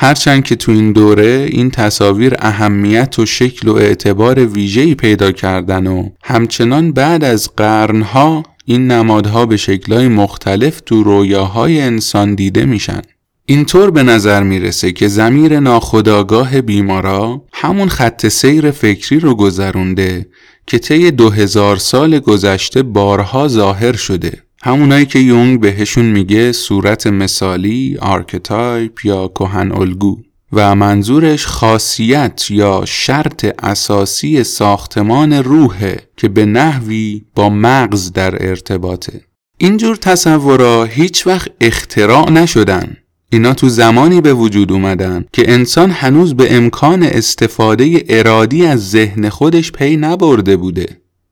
هرچند 0.00 0.44
که 0.44 0.56
تو 0.56 0.72
این 0.72 0.92
دوره 0.92 1.48
این 1.50 1.70
تصاویر 1.70 2.34
اهمیت 2.38 3.18
و 3.18 3.26
شکل 3.26 3.68
و 3.68 3.74
اعتبار 3.74 4.46
ویژه‌ای 4.46 4.94
پیدا 4.94 5.32
کردن 5.32 5.86
و 5.86 6.08
همچنان 6.22 6.92
بعد 6.92 7.24
از 7.24 7.50
قرنها 7.56 8.42
این 8.64 8.90
نمادها 8.90 9.46
به 9.46 9.56
شکلهای 9.56 10.08
مختلف 10.08 10.80
تو 10.80 11.02
رویاهای 11.02 11.80
انسان 11.80 12.34
دیده 12.34 12.64
میشن. 12.64 13.02
اینطور 13.46 13.90
به 13.90 14.02
نظر 14.02 14.42
می‌رسه 14.42 14.92
که 14.92 15.08
ضمیر 15.08 15.60
ناخودآگاه 15.60 16.60
بیمارا 16.60 17.42
همون 17.52 17.88
خط 17.88 18.28
سیر 18.28 18.70
فکری 18.70 19.20
رو 19.20 19.34
گذرونده 19.34 20.26
که 20.66 20.78
طی 20.78 21.10
دو 21.10 21.30
هزار 21.30 21.76
سال 21.76 22.18
گذشته 22.18 22.82
بارها 22.82 23.48
ظاهر 23.48 23.96
شده 23.96 24.42
همونایی 24.62 25.06
که 25.06 25.18
یونگ 25.18 25.60
بهشون 25.60 26.04
میگه 26.04 26.52
صورت 26.52 27.06
مثالی، 27.06 27.96
archetype 28.00 29.04
یا 29.04 29.28
کهن 29.28 29.72
الگو. 29.72 30.18
و 30.52 30.74
منظورش 30.74 31.46
خاصیت 31.46 32.50
یا 32.50 32.82
شرط 32.86 33.46
اساسی 33.64 34.44
ساختمان 34.44 35.32
روحه 35.32 36.00
که 36.16 36.28
به 36.28 36.46
نحوی 36.46 37.22
با 37.34 37.48
مغز 37.48 38.12
در 38.12 38.48
ارتباطه. 38.48 39.20
اینجور 39.58 39.96
تصورا 39.96 40.84
هیچ 40.84 41.26
وقت 41.26 41.50
اختراع 41.60 42.30
نشدن. 42.30 42.96
اینا 43.30 43.54
تو 43.54 43.68
زمانی 43.68 44.20
به 44.20 44.34
وجود 44.34 44.72
اومدن 44.72 45.24
که 45.32 45.52
انسان 45.52 45.90
هنوز 45.90 46.34
به 46.34 46.56
امکان 46.56 47.02
استفاده 47.02 48.04
ارادی 48.08 48.66
از 48.66 48.90
ذهن 48.90 49.28
خودش 49.28 49.72
پی 49.72 49.96
نبرده 49.96 50.56
بوده. 50.56 50.86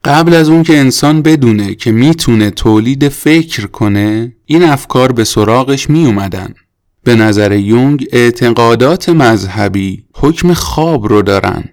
قبل 0.06 0.34
از 0.34 0.48
اون 0.48 0.62
که 0.62 0.78
انسان 0.78 1.22
بدونه 1.22 1.74
که 1.74 1.92
می‌تونه 1.92 2.50
تولید 2.50 3.08
فکر 3.08 3.66
کنه 3.66 4.32
این 4.44 4.62
افکار 4.62 5.12
به 5.12 5.24
سراغش 5.24 5.90
می 5.90 6.06
اومدن. 6.06 6.54
به 7.04 7.14
نظر 7.14 7.52
یونگ 7.52 8.06
اعتقادات 8.12 9.08
مذهبی 9.08 10.04
حکم 10.14 10.52
خواب 10.52 11.06
رو 11.08 11.22
دارن 11.22 11.64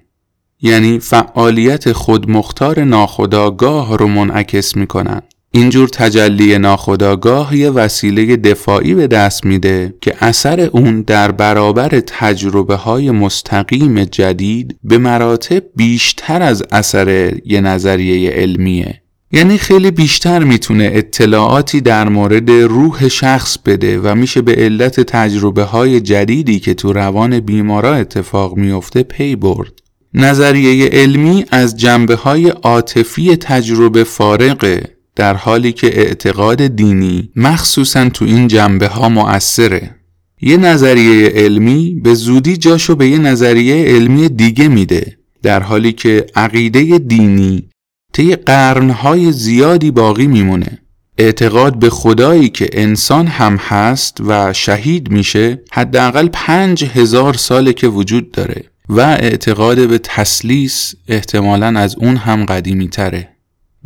یعنی 0.62 1.00
فعالیت 1.00 1.92
خودمختار 1.92 2.84
ناخداگاه 2.84 3.98
رو 3.98 4.08
منعکس 4.08 4.76
می‌کنن 4.76 5.22
اینجور 5.56 5.90
تجلی 5.90 6.58
ناخداگاه 6.58 7.58
یه 7.58 7.70
وسیله 7.70 8.36
دفاعی 8.36 8.94
به 8.94 9.08
دست 9.08 9.46
میده 9.46 9.94
که 10.02 10.16
اثر 10.20 10.60
اون 10.62 11.02
در 11.02 11.32
برابر 11.32 11.90
تجربه 12.08 12.76
های 12.76 13.12
مستقیم 13.12 14.04
جدید 14.04 14.76
به 14.84 14.98
مراتب 14.98 15.64
بیشتر 15.76 16.42
از 16.42 16.64
اثر 16.72 17.34
یه 17.46 17.62
نظریه 17.62 18.30
علمیه 18.30 19.02
یعنی 19.32 19.58
خیلی 19.58 19.92
بیشتر 19.92 20.44
می‌تونه 20.44 20.90
اطلاعاتی 20.94 21.82
در 21.82 22.10
مورد 22.10 22.52
روح 22.52 23.08
شخص 23.08 23.58
بده 23.66 24.00
و 24.00 24.16
میشه 24.16 24.42
به 24.42 24.56
علت 24.56 25.00
تجربه 25.00 25.64
های 25.64 26.02
جدیدی 26.02 26.60
که 26.60 26.74
تو 26.74 26.94
روان 26.94 27.40
بیمارا 27.40 27.94
اتفاق 27.94 28.58
میفته 28.58 29.04
پی 29.04 29.36
برد. 29.36 29.72
نظریه 30.14 30.90
علمی 30.90 31.46
از 31.52 31.78
جنبه 31.78 32.16
های 32.16 32.50
عاطفی 32.50 33.36
تجربه 33.36 34.04
فارقه 34.04 34.93
در 35.16 35.34
حالی 35.34 35.72
که 35.72 36.00
اعتقاد 36.00 36.68
دینی 36.68 37.30
مخصوصا 37.36 38.10
تو 38.10 38.26
این 38.26 38.48
جنبه 38.48 38.88
ها 38.88 39.10
مؤثره. 39.10 39.96
یه 40.42 40.58
نظریه 40.58 41.28
علمی 41.28 41.96
به 42.04 42.14
زودی 42.14 42.58
جاشو 42.58 42.96
به 42.96 43.08
یه 43.08 43.18
نظریه 43.18 43.86
علمی 43.86 44.30
دیگه 44.30 44.68
میده 44.68 45.18
در 45.44 45.64
حالی 45.64 45.92
که 45.92 46.26
عقیده 46.36 47.00
دینی 47.00 47.70
طی 48.14 48.36
قرنهای 48.36 49.32
زیادی 49.32 49.92
باقی 49.92 50.28
میمونه. 50.28 50.80
اعتقاد 51.18 51.80
به 51.80 51.90
خدایی 51.90 52.50
که 52.50 52.70
انسان 52.74 53.28
هم 53.28 53.56
هست 53.56 54.18
و 54.22 54.54
شهید 54.54 55.12
میشه 55.12 55.62
حداقل 55.72 56.28
پنج 56.34 56.84
هزار 56.84 57.34
ساله 57.34 57.74
که 57.74 57.88
وجود 57.88 58.32
داره 58.32 58.64
و 58.90 59.00
اعتقاد 59.00 59.88
به 59.88 59.98
تسلیس 59.98 60.96
احتمالا 61.08 61.80
از 61.80 61.96
اون 61.96 62.16
هم 62.16 62.46
قدیمی 62.46 62.88
تره 62.88 63.33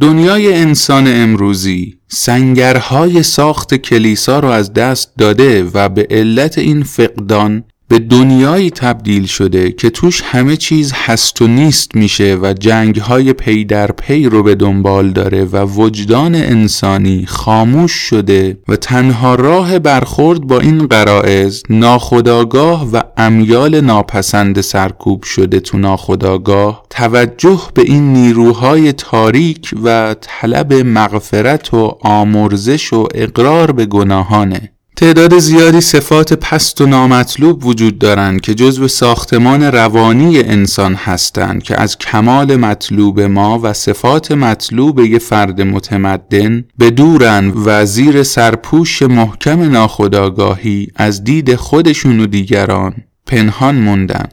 دنیای 0.01 0.53
انسان 0.53 1.07
امروزی 1.07 1.97
سنگرهای 2.07 3.23
ساخت 3.23 3.75
کلیسا 3.75 4.39
رو 4.39 4.47
از 4.47 4.73
دست 4.73 5.13
داده 5.17 5.63
و 5.73 5.89
به 5.89 6.07
علت 6.09 6.57
این 6.57 6.83
فقدان 6.83 7.63
به 7.89 7.99
دنیایی 7.99 8.69
تبدیل 8.69 9.25
شده 9.25 9.71
که 9.71 9.89
توش 9.89 10.21
همه 10.25 10.57
چیز 10.57 10.93
هست 10.95 11.41
و 11.41 11.47
نیست 11.47 11.95
میشه 11.95 12.37
و 12.41 12.53
جنگ 12.53 12.95
های 12.95 13.33
پی 13.33 13.65
در 13.65 13.91
پی 13.91 14.25
رو 14.29 14.43
به 14.43 14.55
دنبال 14.55 15.11
داره 15.11 15.45
و 15.45 15.65
وجدان 15.65 16.35
انسانی 16.35 17.25
خاموش 17.25 17.91
شده 17.91 18.57
و 18.67 18.75
تنها 18.75 19.35
راه 19.35 19.79
برخورد 19.79 20.41
با 20.41 20.59
این 20.59 20.87
قرائز 20.87 21.63
ناخداگاه 21.69 22.91
و 22.91 23.01
امیال 23.17 23.81
ناپسند 23.81 24.61
سرکوب 24.61 25.23
شده 25.23 25.59
تو 25.59 25.77
ناخداگاه 25.77 26.83
توجه 26.89 27.61
به 27.73 27.81
این 27.81 28.13
نیروهای 28.13 28.93
تاریک 28.93 29.73
و 29.83 30.15
طلب 30.21 30.73
مغفرت 30.73 31.73
و 31.73 31.97
آمرزش 32.01 32.93
و 32.93 33.07
اقرار 33.15 33.71
به 33.71 33.85
گناهانه. 33.85 34.76
تعداد 34.99 35.37
زیادی 35.37 35.81
صفات 35.81 36.33
پست 36.33 36.81
و 36.81 36.85
نامطلوب 36.85 37.65
وجود 37.65 37.99
دارند 37.99 38.41
که 38.41 38.53
جزو 38.53 38.87
ساختمان 38.87 39.63
روانی 39.63 40.39
انسان 40.39 40.95
هستند 40.95 41.63
که 41.63 41.81
از 41.81 41.97
کمال 41.97 42.55
مطلوب 42.55 43.21
ما 43.21 43.59
و 43.63 43.73
صفات 43.73 44.31
مطلوب 44.31 44.99
یه 44.99 45.19
فرد 45.19 45.61
متمدن 45.61 46.63
به 46.77 46.89
دورن 46.89 47.53
و 47.65 47.85
زیر 47.85 48.23
سرپوش 48.23 49.01
محکم 49.01 49.61
ناخداگاهی 49.71 50.87
از 50.95 51.23
دید 51.23 51.55
خودشون 51.55 52.19
و 52.19 52.25
دیگران 52.25 52.93
پنهان 53.25 53.75
موندن. 53.75 54.27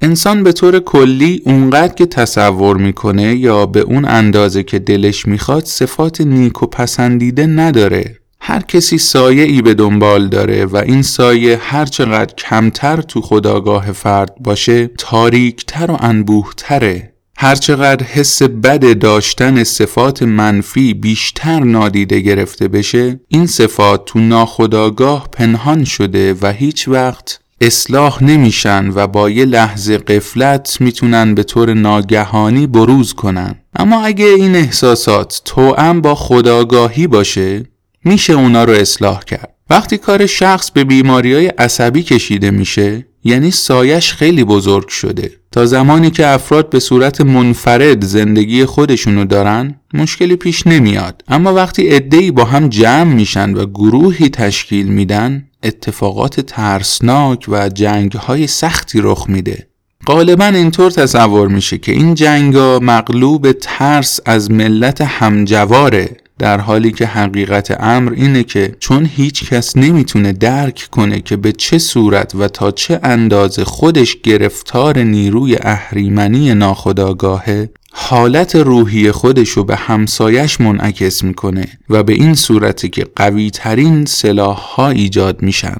انسان 0.00 0.42
به 0.42 0.52
طور 0.52 0.78
کلی 0.78 1.42
اونقدر 1.46 1.94
که 1.94 2.06
تصور 2.06 2.76
می‌کنه 2.76 3.36
یا 3.36 3.66
به 3.66 3.80
اون 3.80 4.04
اندازه 4.04 4.62
که 4.62 4.78
دلش 4.78 5.26
می‌خواد 5.26 5.64
صفات 5.64 6.20
نیک 6.20 6.62
و 6.62 6.66
پسندیده 6.66 7.46
نداره. 7.46 8.23
هر 8.46 8.60
کسی 8.60 8.98
سایه 8.98 9.44
ای 9.44 9.62
به 9.62 9.74
دنبال 9.74 10.28
داره 10.28 10.64
و 10.64 10.76
این 10.76 11.02
سایه 11.02 11.58
هر 11.62 11.84
چقدر 11.86 12.34
کمتر 12.34 13.02
تو 13.02 13.20
خداگاه 13.20 13.92
فرد 13.92 14.34
باشه 14.40 14.86
تاریکتر 14.98 15.90
و 15.90 15.96
انبوهتره. 16.00 17.12
هرچقدر 17.36 18.06
حس 18.06 18.42
بد 18.42 18.98
داشتن 18.98 19.64
صفات 19.64 20.22
منفی 20.22 20.94
بیشتر 20.94 21.60
نادیده 21.60 22.20
گرفته 22.20 22.68
بشه 22.68 23.20
این 23.28 23.46
صفات 23.46 24.04
تو 24.04 24.18
ناخداگاه 24.18 25.28
پنهان 25.32 25.84
شده 25.84 26.34
و 26.42 26.52
هیچ 26.52 26.88
وقت 26.88 27.40
اصلاح 27.60 28.24
نمیشن 28.24 28.90
و 28.94 29.06
با 29.06 29.30
یه 29.30 29.44
لحظه 29.44 29.98
قفلت 29.98 30.76
می‌تونن 30.80 31.34
به 31.34 31.42
طور 31.42 31.74
ناگهانی 31.74 32.66
بروز 32.66 33.14
کنن. 33.14 33.54
اما 33.76 34.04
اگه 34.04 34.26
این 34.26 34.56
احساسات 34.56 35.42
توأم 35.44 36.00
با 36.00 36.14
خداگاهی 36.14 37.06
باشه 37.06 37.73
میشه 38.04 38.32
اونا 38.32 38.64
رو 38.64 38.72
اصلاح 38.72 39.24
کرد. 39.24 39.54
وقتی 39.70 39.98
کار 39.98 40.26
شخص 40.26 40.70
به 40.70 40.84
بیماری 40.84 41.34
های 41.34 41.46
عصبی 41.46 42.02
کشیده 42.02 42.50
میشه 42.50 43.06
یعنی 43.24 43.50
سایش 43.50 44.12
خیلی 44.12 44.44
بزرگ 44.44 44.88
شده. 44.88 45.30
تا 45.52 45.66
زمانی 45.66 46.10
که 46.10 46.26
افراد 46.26 46.70
به 46.70 46.80
صورت 46.80 47.20
منفرد 47.20 48.04
زندگی 48.04 48.64
خودشونو 48.64 49.24
دارن 49.24 49.80
مشکلی 49.94 50.36
پیش 50.36 50.66
نمیاد. 50.66 51.24
اما 51.28 51.54
وقتی 51.54 51.88
عدهای 51.88 52.30
با 52.30 52.44
هم 52.44 52.68
جمع 52.68 53.14
میشن 53.14 53.54
و 53.54 53.66
گروهی 53.66 54.28
تشکیل 54.28 54.86
میدن 54.86 55.44
اتفاقات 55.62 56.40
ترسناک 56.40 57.44
و 57.48 57.68
جنگهای 57.68 58.46
سختی 58.46 59.00
رخ 59.02 59.28
میده. 59.28 59.66
غالبا 60.06 60.44
اینطور 60.44 60.90
تصور 60.90 61.48
میشه 61.48 61.78
که 61.78 61.92
این 61.92 62.14
جنگا 62.14 62.78
مغلوب 62.82 63.52
ترس 63.52 64.20
از 64.26 64.50
ملت 64.50 65.00
همجواره. 65.00 66.16
در 66.44 66.60
حالی 66.60 66.92
که 66.92 67.06
حقیقت 67.06 67.80
امر 67.80 68.12
اینه 68.12 68.44
که 68.44 68.76
چون 68.78 69.06
هیچ 69.06 69.50
کس 69.50 69.76
نمی‌تونه 69.76 70.32
درک 70.32 70.88
کنه 70.90 71.20
که 71.20 71.36
به 71.36 71.52
چه 71.52 71.78
صورت 71.78 72.34
و 72.34 72.48
تا 72.48 72.70
چه 72.70 73.00
اندازه 73.02 73.64
خودش 73.64 74.16
گرفتار 74.22 74.98
نیروی 74.98 75.56
اهریمنی 75.60 76.54
ناخداگاهه 76.54 77.70
حالت 77.92 78.56
روحی 78.56 79.10
خودش 79.10 79.48
رو 79.48 79.64
به 79.64 79.76
همسایش 79.76 80.60
منعکس 80.60 81.24
می‌کنه 81.24 81.66
و 81.90 82.02
به 82.02 82.12
این 82.12 82.34
صورتی 82.34 82.88
که 82.88 83.06
قوی 83.16 83.50
ترین 83.50 84.04
سلاح 84.04 84.56
ها 84.56 84.88
ایجاد 84.88 85.42
میشن. 85.42 85.76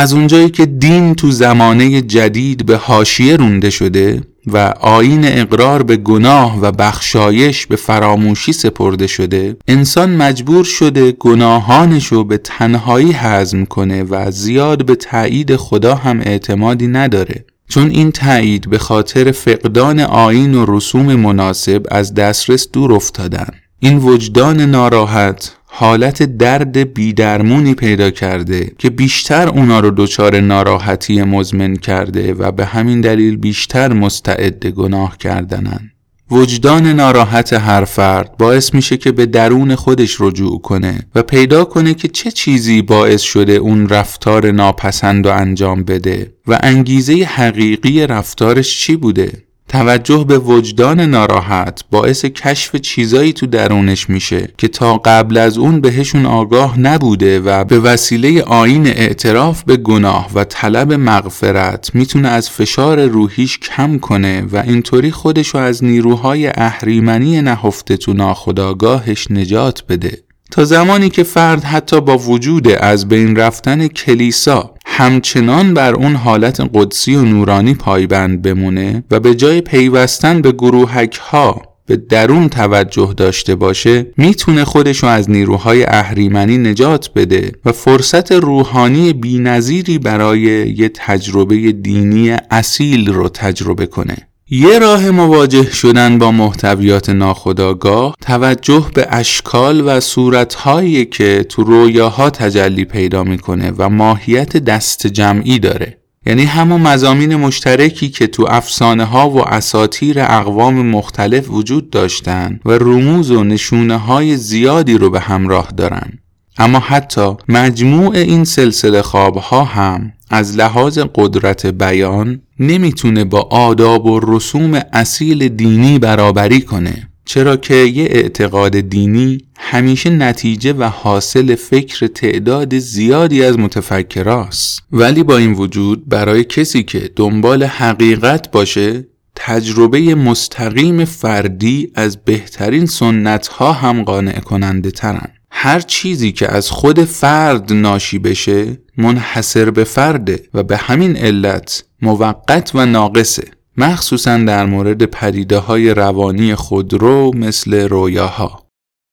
از 0.00 0.12
اونجایی 0.12 0.50
که 0.50 0.66
دین 0.66 1.14
تو 1.14 1.30
زمانه 1.30 2.02
جدید 2.02 2.66
به 2.66 2.76
حاشیه 2.76 3.36
رونده 3.36 3.70
شده 3.70 4.22
و 4.46 4.74
آین 4.80 5.20
اقرار 5.24 5.82
به 5.82 5.96
گناه 5.96 6.60
و 6.60 6.72
بخشایش 6.72 7.66
به 7.66 7.76
فراموشی 7.76 8.52
سپرده 8.52 9.06
شده 9.06 9.56
انسان 9.68 10.16
مجبور 10.16 10.64
شده 10.64 11.12
گناهانشو 11.12 12.24
به 12.24 12.38
تنهایی 12.38 13.12
هضم 13.12 13.64
کنه 13.64 14.02
و 14.02 14.30
زیاد 14.30 14.86
به 14.86 14.94
تایید 14.94 15.56
خدا 15.56 15.94
هم 15.94 16.20
اعتمادی 16.20 16.86
نداره. 16.86 17.44
چون 17.68 17.90
این 17.90 18.12
تایید 18.12 18.70
به 18.70 18.78
خاطر 18.78 19.32
فقدان 19.32 20.00
آین 20.00 20.54
و 20.54 20.64
رسوم 20.68 21.14
مناسب 21.14 21.86
از 21.90 22.14
دسترس 22.14 22.68
دور 22.72 22.92
افتادن. 22.92 23.48
این 23.80 23.98
وجدان 23.98 24.60
ناراحت 24.60 25.56
حالت 25.72 26.22
درد 26.22 26.94
بیدرمونی 26.94 27.74
پیدا 27.74 28.10
کرده 28.10 28.72
که 28.78 28.90
بیشتر 28.90 29.48
اونا 29.48 29.80
رو 29.80 29.90
دچار 29.96 30.40
ناراحتی 30.40 31.22
مزمن 31.22 31.76
کرده 31.76 32.34
و 32.34 32.52
به 32.52 32.64
همین 32.64 33.00
دلیل 33.00 33.36
بیشتر 33.36 33.92
مستعد 33.92 34.66
گناه 34.66 35.18
کردنن. 35.18 35.90
وجدان 36.30 36.86
ناراحت 36.86 37.52
هر 37.52 37.84
فرد 37.84 38.36
باعث 38.36 38.74
میشه 38.74 38.96
که 38.96 39.12
به 39.12 39.26
درون 39.26 39.74
خودش 39.74 40.16
رجوع 40.20 40.60
کنه 40.60 40.98
و 41.14 41.22
پیدا 41.22 41.64
کنه 41.64 41.94
که 41.94 42.08
چه 42.08 42.30
چیزی 42.30 42.82
باعث 42.82 43.22
شده 43.22 43.52
اون 43.52 43.88
رفتار 43.88 44.50
ناپسند 44.50 45.26
و 45.26 45.30
انجام 45.30 45.84
بده 45.84 46.32
و 46.46 46.58
انگیزه 46.62 47.12
حقیقی 47.12 48.06
رفتارش 48.06 48.78
چی 48.78 48.96
بوده. 48.96 49.32
توجه 49.70 50.24
به 50.28 50.38
وجدان 50.38 51.00
ناراحت 51.00 51.84
باعث 51.90 52.24
کشف 52.24 52.76
چیزایی 52.76 53.32
تو 53.32 53.46
درونش 53.46 54.10
میشه 54.10 54.48
که 54.58 54.68
تا 54.68 54.98
قبل 54.98 55.36
از 55.36 55.58
اون 55.58 55.80
بهشون 55.80 56.26
آگاه 56.26 56.80
نبوده 56.80 57.40
و 57.40 57.64
به 57.64 57.78
وسیله 57.78 58.42
آین 58.42 58.86
اعتراف 58.86 59.62
به 59.62 59.76
گناه 59.76 60.30
و 60.34 60.44
طلب 60.44 60.92
مغفرت 60.92 61.94
می‌تونه 61.94 62.28
از 62.28 62.50
فشار 62.50 63.06
روحیش 63.06 63.58
کم 63.58 63.98
کنه 63.98 64.42
و 64.52 64.56
اینطوری 64.56 65.10
خودشو 65.10 65.58
از 65.58 65.84
نیروهای 65.84 66.46
اهریمنی 66.54 67.42
نهفته 67.42 67.96
تو 67.96 68.12
ناخداگاهش 68.12 69.30
نجات 69.30 69.82
بده. 69.88 70.18
تا 70.50 70.64
زمانی 70.64 71.08
که 71.10 71.22
فرد 71.22 71.64
حتی 71.64 72.00
با 72.00 72.18
وجود 72.18 72.68
از 72.68 73.08
بین 73.08 73.36
رفتن 73.36 73.88
کلیسا 73.88 74.74
همچنان 75.00 75.74
بر 75.74 75.94
اون 75.94 76.14
حالت 76.14 76.70
قدسی 76.74 77.14
و 77.14 77.22
نورانی 77.22 77.74
پایبند 77.74 78.42
بمونه 78.42 79.04
و 79.10 79.20
به 79.20 79.34
جای 79.34 79.60
پیوستن 79.60 80.42
به 80.42 80.52
گروهک 80.52 81.14
ها 81.16 81.62
به 81.86 81.96
درون 81.96 82.48
توجه 82.48 83.14
داشته 83.16 83.54
باشه 83.54 84.06
می‌تونه 84.16 84.64
خودشو 84.64 85.06
از 85.06 85.30
نیروهای 85.30 85.84
اهریمنی 85.84 86.58
نجات 86.58 87.10
بده 87.14 87.52
و 87.64 87.72
فرصت 87.72 88.32
روحانی 88.32 89.12
بینظیری 89.12 89.98
برای 89.98 90.40
یه 90.76 90.90
تجربه 90.94 91.72
دینی 91.72 92.36
اصیل 92.50 93.12
رو 93.12 93.28
تجربه 93.28 93.86
کنه. 93.86 94.29
یه 94.52 94.78
راه 94.78 95.10
مواجه 95.10 95.70
شدن 95.70 96.18
با 96.18 96.30
محتویات 96.32 97.10
ناخودآگاه 97.10 98.14
توجه 98.20 98.86
به 98.94 99.06
اشکال 99.10 99.82
و 99.86 100.00
صورتهایی 100.00 101.04
که 101.04 101.46
تو 101.48 101.62
رویاها 101.64 102.30
تجلی 102.30 102.84
پیدا 102.84 103.24
می‌کنه 103.24 103.72
و 103.78 103.88
ماهیت 103.88 104.56
دست 104.56 105.06
جمعی 105.06 105.58
داره. 105.58 105.98
یعنی 106.26 106.44
همون 106.44 106.80
مزامین 106.80 107.36
مشترکی 107.36 108.08
که 108.08 108.26
تو 108.26 108.46
افسانه 108.48 109.04
ها 109.04 109.30
و 109.30 109.48
اساتیر 109.48 110.20
اقوام 110.20 110.86
مختلف 110.86 111.50
وجود 111.50 111.90
داشتن 111.90 112.60
و 112.64 112.70
رموز 112.70 113.30
و 113.30 113.44
نشونه 113.44 113.96
های 113.96 114.36
زیادی 114.36 114.98
رو 114.98 115.10
به 115.10 115.20
همراه 115.20 115.68
دارن. 115.76 116.12
اما 116.58 116.78
حتی 116.78 117.36
مجموع 117.48 118.14
این 118.14 118.44
سلسله 118.44 119.02
خواب 119.02 119.36
ها 119.36 119.64
هم 119.64 120.12
از 120.30 120.56
لحاظ 120.56 120.98
قدرت 121.14 121.66
بیان 121.66 122.40
نمی‌تونه 122.58 123.24
با 123.24 123.40
آداب 123.40 124.06
و 124.06 124.20
رسوم 124.22 124.80
اصیل 124.92 125.48
دینی 125.48 125.98
برابری 125.98 126.60
کنه 126.60 127.10
چرا 127.24 127.56
که 127.56 127.74
یه 127.74 128.04
اعتقاد 128.04 128.80
دینی 128.80 129.38
همیشه 129.58 130.10
نتیجه 130.10 130.72
و 130.72 130.82
حاصل 130.82 131.54
فکر 131.54 132.06
تعداد 132.06 132.78
زیادی 132.78 133.44
از 133.44 133.58
متفکراست. 133.58 134.82
ولی 134.92 135.22
با 135.22 135.36
این 135.36 135.52
وجود 135.52 136.08
برای 136.08 136.44
کسی 136.44 136.82
که 136.82 137.10
دنبال 137.16 137.62
حقیقت 137.64 138.50
باشه 138.50 139.06
تجربه 139.36 140.14
مستقیم 140.14 141.04
فردی 141.04 141.92
از 141.94 142.24
بهترین 142.24 142.86
سنت 142.86 143.46
ها 143.46 143.72
هم 143.72 144.02
قانع 144.02 144.40
کننده 144.40 144.90
ترن 144.90 145.28
هر 145.50 145.80
چیزی 145.80 146.32
که 146.32 146.52
از 146.52 146.70
خود 146.70 147.04
فرد 147.04 147.72
ناشی 147.72 148.18
بشه 148.18 148.78
منحصر 148.96 149.70
به 149.70 149.84
فرده 149.84 150.42
و 150.54 150.62
به 150.62 150.76
همین 150.76 151.16
علت 151.16 151.84
موقت 152.02 152.70
و 152.74 152.86
ناقصه. 152.86 153.44
مخصوصا 153.76 154.38
در 154.38 154.66
مورد 154.66 155.04
پدیده 155.04 155.58
های 155.58 155.94
روانی 155.94 156.54
خودرو 156.54 157.36
مثل 157.36 157.88
رویاها. 157.88 158.66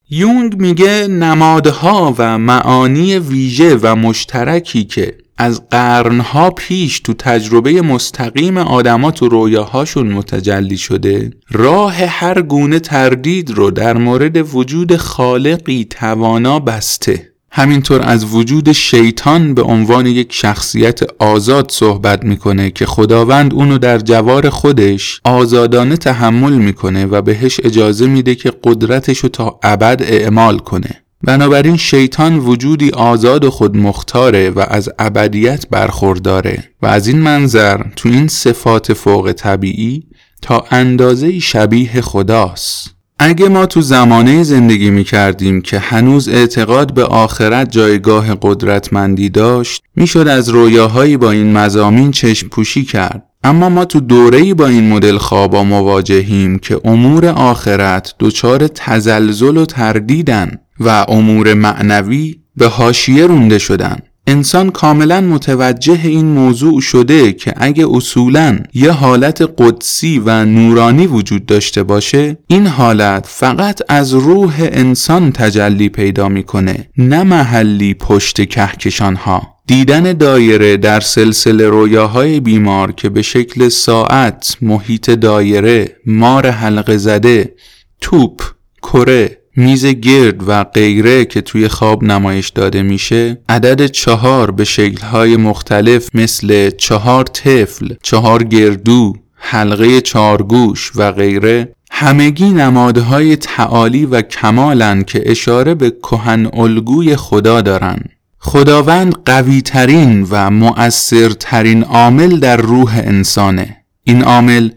یونگ 0.10 0.60
میگه 0.60 1.08
نمادها 1.08 2.16
و 2.18 2.38
معانی 2.38 3.20
ویژه 3.20 3.78
و 3.82 3.96
مشترکی 3.96 4.84
که 4.84 5.18
از 5.38 5.70
قرنها 5.70 6.50
پیش 6.50 7.00
تو 7.00 7.14
تجربه 7.14 7.82
مستقیم 7.82 8.58
آدما 8.58 9.12
تو 9.12 9.30
رویاهاشون 9.30 10.08
متجلی 10.08 10.78
شده 10.78 11.32
راه 11.52 11.94
هر 11.94 12.42
گونه 12.42 12.80
تردید 12.80 13.52
رو 13.52 13.72
در 13.72 13.98
مورد 13.98 14.56
وجود 14.56 14.96
خالقی 14.98 15.88
توانا 15.90 16.60
بسته. 16.60 17.32
همینطور 17.52 18.02
از 18.02 18.34
وجود 18.34 18.72
شیطان 18.72 19.54
به 19.54 19.62
عنوان 19.62 20.06
یک 20.06 20.34
شخصیت 20.34 21.00
آزاد 21.20 21.72
صحبت 21.72 22.24
می‌کنه 22.24 22.72
که 22.72 22.86
خداوند 22.86 23.54
اونو 23.54 23.78
در 23.78 23.98
جوار 23.98 24.50
خودش 24.50 25.22
آزادانه 25.24 25.98
تحمل 25.98 26.54
می‌کنه 26.54 27.06
و 27.06 27.22
بهش 27.22 27.60
اجازه 27.64 28.08
میده 28.08 28.36
که 28.36 28.54
قدرتش 28.64 29.18
رو 29.18 29.30
تا 29.30 29.60
ابد 29.64 30.04
اعمال 30.08 30.60
کنه. 30.60 31.04
بنابراین 31.24 31.78
شیطان 31.78 32.38
وجودی 32.38 32.90
آزاد 32.90 33.46
و 33.46 33.52
خود 33.52 33.78
مختاره 33.78 34.50
و 34.50 34.66
از 34.68 34.90
ابدیت 35.00 35.70
برخورداره 35.70 36.64
و 36.82 36.88
از 36.88 37.08
این 37.08 37.20
منظر 37.20 37.84
تو 37.96 38.10
این 38.10 38.28
صفات 38.28 38.94
فوق 38.94 39.32
طبیعی 39.32 40.04
تا 40.42 40.66
اندازه 40.72 41.40
شبیه 41.40 42.02
خداست. 42.02 42.98
اگه 43.20 43.50
ما 43.50 43.66
تو 43.66 43.82
زمانه 43.82 44.44
زندگی 44.44 44.90
می 44.90 45.04
کردیم 45.04 45.62
که 45.62 45.80
هنوز 45.80 46.30
اعتقاد 46.30 46.94
به 46.94 47.04
آخرت 47.04 47.72
جایگاه 47.72 48.38
قدرتمندی 48.42 49.30
داشت 49.30 49.84
می‌شد 49.96 50.28
از 50.28 50.50
رویاهایی 50.50 51.18
با 51.18 51.32
این 51.32 51.54
مزامین 51.58 52.12
چشم 52.12 52.48
پوشی 52.48 52.84
کرد. 52.84 53.24
اما 53.48 53.70
ما 53.70 53.86
تو 53.86 54.00
دوره‌ای 54.00 54.54
با 54.54 54.68
این 54.68 54.90
مدل 54.90 55.18
خوابا 55.18 55.64
مواجهیم 55.64 56.60
که 56.60 56.82
امور 56.86 57.26
آخرت 57.26 58.16
دچار 58.20 58.68
تزلزل 58.68 59.58
و 59.58 59.66
تردیدن 59.66 60.52
و 60.80 61.06
امور 61.08 61.54
معنوی 61.54 62.36
به 62.56 62.68
حاشیه 62.68 63.26
رونده 63.26 63.58
شدن. 63.58 63.98
انسان 64.28 64.70
کاملا 64.70 65.22
متوجه 65.22 66.00
این 66.04 66.26
موضوع 66.26 66.82
شده 66.82 67.34
که 67.34 67.54
اگه 67.58 67.86
اصولا 67.90 68.60
یه 68.74 68.92
حالت 68.92 69.50
قدسی 69.58 70.22
و 70.26 70.46
نورانی 70.46 71.08
وجود 71.08 71.46
داشته 71.46 71.84
باشه 71.84 72.38
این 72.48 72.68
حالت 72.68 73.26
فقط 73.30 73.82
از 73.90 74.14
روح 74.14 74.54
انسان 74.60 75.32
تجلی 75.32 75.90
پیدا 75.90 76.30
می‌کنه 76.30 76.90
نه 76.98 77.24
محلی 77.24 77.94
پشت 77.94 78.50
کهکشان 78.50 79.16
ها 79.16 79.57
دیدن 79.68 80.14
دایره 80.14 80.78
در 80.78 81.00
سلسله 81.00 81.68
رویاهای 81.68 82.40
بیمار 82.40 82.92
که 82.92 83.10
به 83.10 83.22
شکل 83.22 83.70
ساعت، 83.70 84.58
محیط 84.62 85.10
دایره، 85.10 85.96
مار 86.06 86.50
حلقه 86.50 86.98
زده، 86.98 87.54
توپ، 88.02 88.42
کره، 88.82 89.38
میز 89.56 89.86
گرد 89.86 90.48
و 90.48 90.64
غیره 90.64 91.26
که 91.26 91.42
توی 91.42 91.68
خواب 91.68 92.04
نمایش 92.04 92.50
داده 92.50 92.82
میشه 92.82 93.38
عدد 93.50 93.86
چهار 93.86 94.52
به 94.52 94.64
شکلهای 94.64 95.38
مختلف 95.38 96.16
مثل 96.16 96.70
چهار 96.70 97.24
طفل، 97.24 97.94
چهار 98.04 98.44
گردو، 98.44 99.14
حلقه 99.36 100.02
چارگوش 100.02 100.92
و 100.96 101.12
غیره. 101.12 101.74
همگی 101.92 102.50
نمادهای 102.50 103.36
تعالی 103.36 104.06
و 104.06 104.22
کمالن 104.22 105.04
که 105.04 105.24
اشاره 105.26 105.76
به 105.76 105.90
کهن 105.90 106.50
الگوی 106.54 107.16
خدا 107.16 107.62
دارن. 107.62 108.00
خداوند 108.40 109.16
قویترین 109.26 110.28
و 110.30 110.50
مؤثرترین 110.50 111.84
عامل 111.84 112.40
در 112.40 112.58
روح 112.58 113.02
انسانه. 113.04 113.78
این 114.04 114.24
عامل 114.24 114.70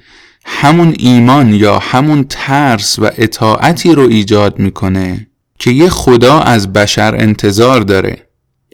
همون 0.45 0.95
ایمان 0.99 1.55
یا 1.55 1.79
همون 1.79 2.25
ترس 2.29 2.99
و 2.99 3.11
اطاعتی 3.19 3.93
رو 3.93 4.03
ایجاد 4.03 4.59
می‌کنه 4.59 5.27
که 5.59 5.71
یه 5.71 5.89
خدا 5.89 6.41
از 6.41 6.73
بشر 6.73 7.15
انتظار 7.15 7.81
داره. 7.81 8.27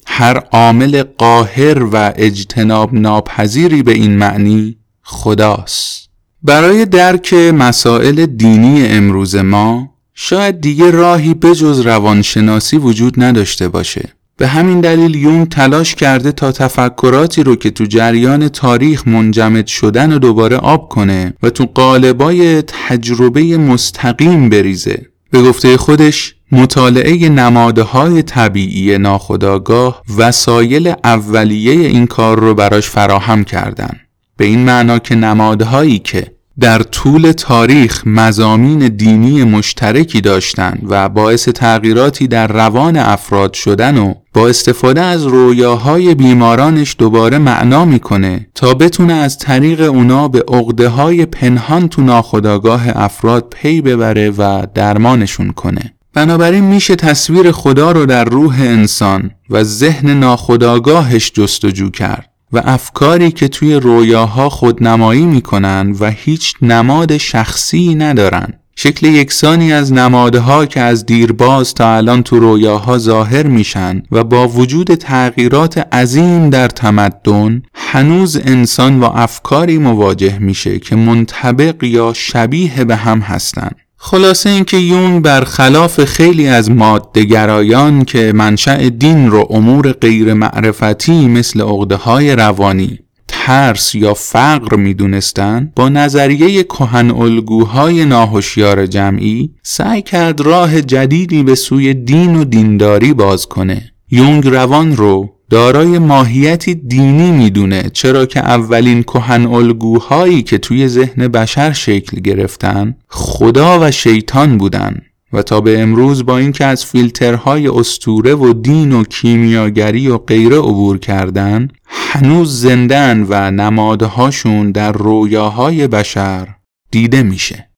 هر 0.07 0.37
عامل 0.37 1.03
قاهر 1.03 1.85
و 1.85 2.13
اجتناب 2.17 2.95
ناپذیری 2.95 3.83
به 3.83 3.93
این 3.93 4.17
معنی 4.17 4.77
خداست. 5.03 6.09
برای 6.43 6.85
درک 6.85 7.35
مسائل 7.35 8.27
دینی 8.27 8.87
امروز 8.87 9.37
ما 9.37 9.95
شاید 10.15 10.61
دیگه 10.61 10.91
راهی 10.91 11.35
بجز 11.35 11.81
روانشناسی 11.81 12.77
وجود 12.77 13.23
نداشته 13.23 13.69
باشه. 13.69 14.16
به 14.39 14.47
همین 14.47 14.81
دلیل 14.81 15.15
یون 15.15 15.45
تلاش 15.45 15.95
کرده 15.95 16.33
تا 16.33 16.53
تفکراتی 16.53 17.43
رو 17.43 17.57
که 17.57 17.71
تو 17.71 17.85
جریان 17.85 18.49
تاریخ 18.49 19.09
منجمد 19.09 19.67
شدن 19.67 20.13
و 20.13 20.19
دوباره 20.19 20.57
آب 20.57 20.89
کنه 20.89 21.35
و 21.43 21.51
تو 21.51 21.67
قالبای 21.75 22.63
تجربه 22.63 23.57
مستقیم 23.57 24.49
بریزه. 24.49 25.07
به 25.31 25.43
گفته 25.43 25.77
خودش 25.77 26.35
مطالعه 26.53 27.29
نمادهای 27.29 28.23
طبیعی 28.23 28.99
ناخداگاه 28.99 30.03
وسایل 30.19 30.95
اولیه 31.05 31.73
این 31.73 32.07
کار 32.07 32.41
رو 32.41 32.55
براش 32.55 32.91
فراهم 32.91 33.45
کردن. 33.45 34.01
به 34.37 34.45
این 34.45 34.65
معنا 34.65 34.99
که 34.99 35.15
نمادهایی 35.15 35.99
که 35.99 36.36
در 36.61 36.83
طول 36.83 37.33
تاریخ 37.33 38.03
مزامین 38.07 38.89
دینی 38.89 39.45
مشترکی 39.45 40.21
داشتند 40.21 40.83
و 40.89 41.09
باعث 41.09 41.49
تغییراتی 41.49 42.27
در 42.29 42.47
روان 42.47 42.97
افراد 42.97 43.53
شدن 43.53 43.99
و 43.99 44.15
با 44.33 44.49
استفاده 44.49 45.01
از 45.01 45.27
رویاهای 45.27 46.15
بیمارانش 46.15 46.97
دوباره 46.99 47.39
معنا 47.39 47.85
می‌کنه 47.85 48.47
تا 48.55 48.75
بتونه 48.75 49.13
از 49.13 49.39
طریق 49.39 49.81
اونا 49.81 50.29
به 50.29 50.45
عقده 50.49 50.89
های 50.89 51.27
پنهان 51.27 51.89
تو 51.89 52.03
ناخداگاه 52.03 52.83
افراد 52.89 53.47
پی 53.51 53.81
ببره 53.81 54.31
و 54.31 54.67
درمانشون 54.75 55.53
کنه. 55.53 55.93
بنابراین 56.15 56.65
میشه 56.65 56.97
تصویر 56.97 57.53
خدا 57.53 57.93
رو 57.93 58.07
در 58.07 58.25
روح 58.25 58.61
انسان 58.61 59.31
و 59.51 59.63
ذهن 59.63 60.11
ناخداگاهش 60.11 61.33
جستجو 61.35 61.91
کرد. 61.91 62.36
و 62.53 62.63
افکاری 62.65 63.31
که 63.31 63.49
توی 63.49 63.75
رویاها 63.75 64.49
خودنمایی 64.49 65.27
می‌کنن 65.27 65.97
و 66.01 66.11
هیچ 66.11 66.55
نماد 66.63 67.17
شخصی 67.17 67.95
ندارن 67.95 68.53
شکل 68.79 69.07
یکسانی 69.07 69.73
از 69.73 69.93
نمادها 69.93 70.67
که 70.67 70.81
از 70.81 71.07
دیرباز 71.07 71.75
تا 71.75 71.97
الان 71.97 72.23
تو 72.23 72.39
رویاها 72.39 72.99
ظاهر 72.99 73.47
میشن 73.47 74.03
و 74.13 74.25
با 74.25 74.49
وجود 74.49 74.95
تغییرات 74.95 75.79
عظیم 75.79 76.51
در 76.51 76.69
تمدن 76.69 77.63
هنوز 77.75 78.37
انسان 78.37 79.01
و 79.01 79.05
افکاری 79.05 79.79
مواجه 79.79 80.39
میشه 80.39 80.79
که 80.79 80.97
منطبق 80.97 81.85
یا 81.85 82.13
شبیه 82.13 82.85
به 82.85 82.97
هم 82.97 83.21
هستند. 83.21 83.77
خلاصه 83.99 84.51
اینکه 84.51 84.77
یون 84.77 85.23
برخلاف 85.23 86.05
خیلی 86.05 86.49
از 86.49 86.71
مادهگرایان 86.71 88.05
که 88.05 88.33
منشأ 88.35 88.89
دین 88.89 89.31
رو 89.31 89.47
امور 89.51 89.93
غیر 89.93 90.35
معرفتی 90.35 91.29
مثل 91.29 91.61
عقده 91.61 91.97
های 91.97 92.37
روانی 92.37 92.99
ترس 93.29 93.95
یا 93.95 94.15
فقر 94.15 94.77
می‌دونستند 94.77 95.73
با 95.77 95.89
نظریه 95.89 96.63
کهن 96.63 97.11
الگوهای 97.11 98.05
ناهوشیار 98.05 98.87
جمعی 98.87 99.51
سعی 99.63 100.03
کرد 100.03 100.41
راه 100.41 100.81
جدیدی 100.81 101.43
به 101.43 101.55
سوی 101.55 101.95
دین 101.95 102.37
و 102.37 102.45
دینداری 102.45 103.13
باز 103.13 103.47
کنه. 103.47 103.93
یونگ 104.11 104.47
روان 104.47 104.97
رو 104.97 105.36
دارای 105.51 105.99
ماهیتی 105.99 106.75
دینی 106.75 107.31
می‌دونه 107.31 107.91
چرا 107.93 108.27
که 108.27 108.41
اولین 108.41 109.03
کهن 109.03 109.47
الگوهایی 109.47 110.43
که 110.43 110.59
توی 110.59 110.89
ذهن 110.89 111.29
بشر 111.29 111.73
شکل 111.73 112.21
گرفتن 112.21 112.95
خدا 113.09 113.79
و 113.81 113.91
شیطان 113.91 114.59
بودن. 114.59 115.01
و 115.33 115.43
تا 115.43 115.61
به 115.61 115.81
امروز 115.81 116.27
با 116.27 116.39
اینکه 116.39 116.65
از 116.65 116.85
فیلترهای 116.85 117.69
استوره 117.69 118.35
و 118.35 118.53
دین 118.53 118.93
و 118.93 119.05
کیمیاگری 119.05 120.09
و 120.09 120.19
غیره 120.19 120.59
عبور 120.59 120.99
کردن 120.99 121.69
هنوز 121.87 122.61
زندن 122.61 123.27
و 123.29 123.51
نمادهاشون 123.51 124.71
در 124.71 124.93
رویاهای 124.93 125.87
بشر 125.87 126.49
دیده 126.91 127.23
میشه. 127.23 127.69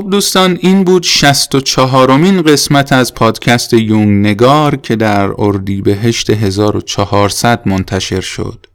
خب 0.00 0.10
دوستان 0.10 0.58
این 0.60 0.84
بود 0.84 1.02
64 1.02 2.16
مین 2.16 2.42
قسمت 2.42 2.92
از 2.92 3.14
پادکست 3.14 3.74
یونگ 3.74 4.26
نگار 4.26 4.76
که 4.76 4.96
در 4.96 5.30
اردیبهشت 5.38 6.30
1400 6.30 7.62
منتشر 7.66 8.20
شد. 8.20 8.66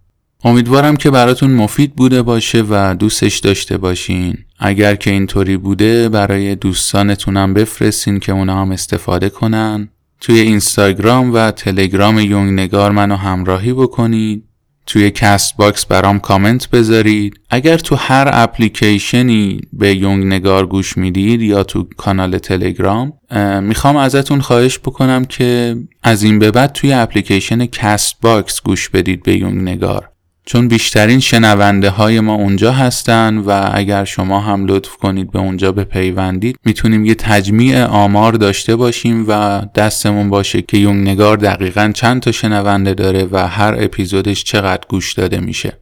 امیدوارم 0.43 0.95
که 0.95 1.11
براتون 1.11 1.51
مفید 1.51 1.95
بوده 1.95 2.21
باشه 2.21 2.63
و 2.69 2.95
دوستش 2.99 3.38
داشته 3.38 3.77
باشین. 3.77 4.38
اگر 4.59 4.95
که 4.95 5.11
اینطوری 5.11 5.57
بوده 5.57 6.09
برای 6.09 6.55
دوستانتونم 6.55 7.53
بفرستین 7.53 8.19
که 8.19 8.31
اونا 8.31 8.61
هم 8.61 8.71
استفاده 8.71 9.29
کنن. 9.29 9.89
توی 10.21 10.39
اینستاگرام 10.39 11.33
و 11.33 11.51
تلگرام 11.51 12.19
یونگ 12.19 12.59
نگار 12.59 12.91
منو 12.91 13.15
همراهی 13.15 13.73
بکنید. 13.73 14.44
توی 14.85 15.11
کست 15.11 15.57
باکس 15.57 15.85
برام 15.85 16.19
کامنت 16.19 16.69
بذارید. 16.69 17.39
اگر 17.49 17.77
تو 17.77 17.95
هر 17.95 18.29
اپلیکیشنی 18.33 19.61
به 19.73 19.95
یونگ 19.95 20.25
نگار 20.25 20.65
گوش 20.65 20.97
می‌دید 20.97 21.41
یا 21.41 21.63
تو 21.63 21.87
کانال 21.97 22.37
تلگرام 22.37 23.13
می‌خوام 23.61 23.95
ازتون 23.95 24.41
خواهش 24.41 24.79
بکنم 24.79 25.25
که 25.25 25.75
از 26.03 26.23
این 26.23 26.39
به 26.39 26.51
بعد 26.51 26.71
توی 26.71 26.93
اپلیکیشن 26.93 27.65
Castbox 27.65 28.61
گوش 28.61 28.89
بدید 28.89 29.23
به 29.23 29.35
یونگ 29.35 29.61
نگار. 29.61 30.09
چون 30.45 30.67
بیشترین 30.67 31.19
شنونده 31.19 31.89
های 31.89 32.19
ما 32.19 32.34
اونجا 32.34 32.71
هستن 32.71 33.38
و 33.38 33.69
اگر 33.73 34.05
شما 34.05 34.39
هم 34.39 34.65
لطف 34.65 34.95
کنید 34.95 35.31
به 35.31 35.39
اونجا 35.39 35.71
بپیوندید 35.71 36.60
می‌تونیم 36.65 37.05
یه 37.05 37.15
تجمیع 37.15 37.86
آمار 37.86 38.34
داشته 38.34 38.75
باشیم 38.75 39.25
و 39.27 39.62
دستمون 39.75 40.29
باشه 40.29 40.62
که 40.62 40.77
یونگ 40.77 41.10
نگار 41.10 41.38
دقیقا 41.38 41.91
چند 41.95 42.21
تا 42.21 42.31
شنونده 42.31 42.93
داره 42.93 43.27
و 43.31 43.47
هر 43.47 43.75
اپیزودش 43.79 44.43
چقدر 44.43 44.84
گوش 44.89 45.13
داده 45.13 45.39
میشه. 45.39 45.79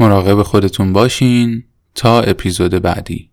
مراقب 0.00 0.42
خودتون 0.42 0.92
باشین. 0.92 1.64
تا 1.94 2.20
اپیزود 2.20 2.70
بعدی. 2.70 3.29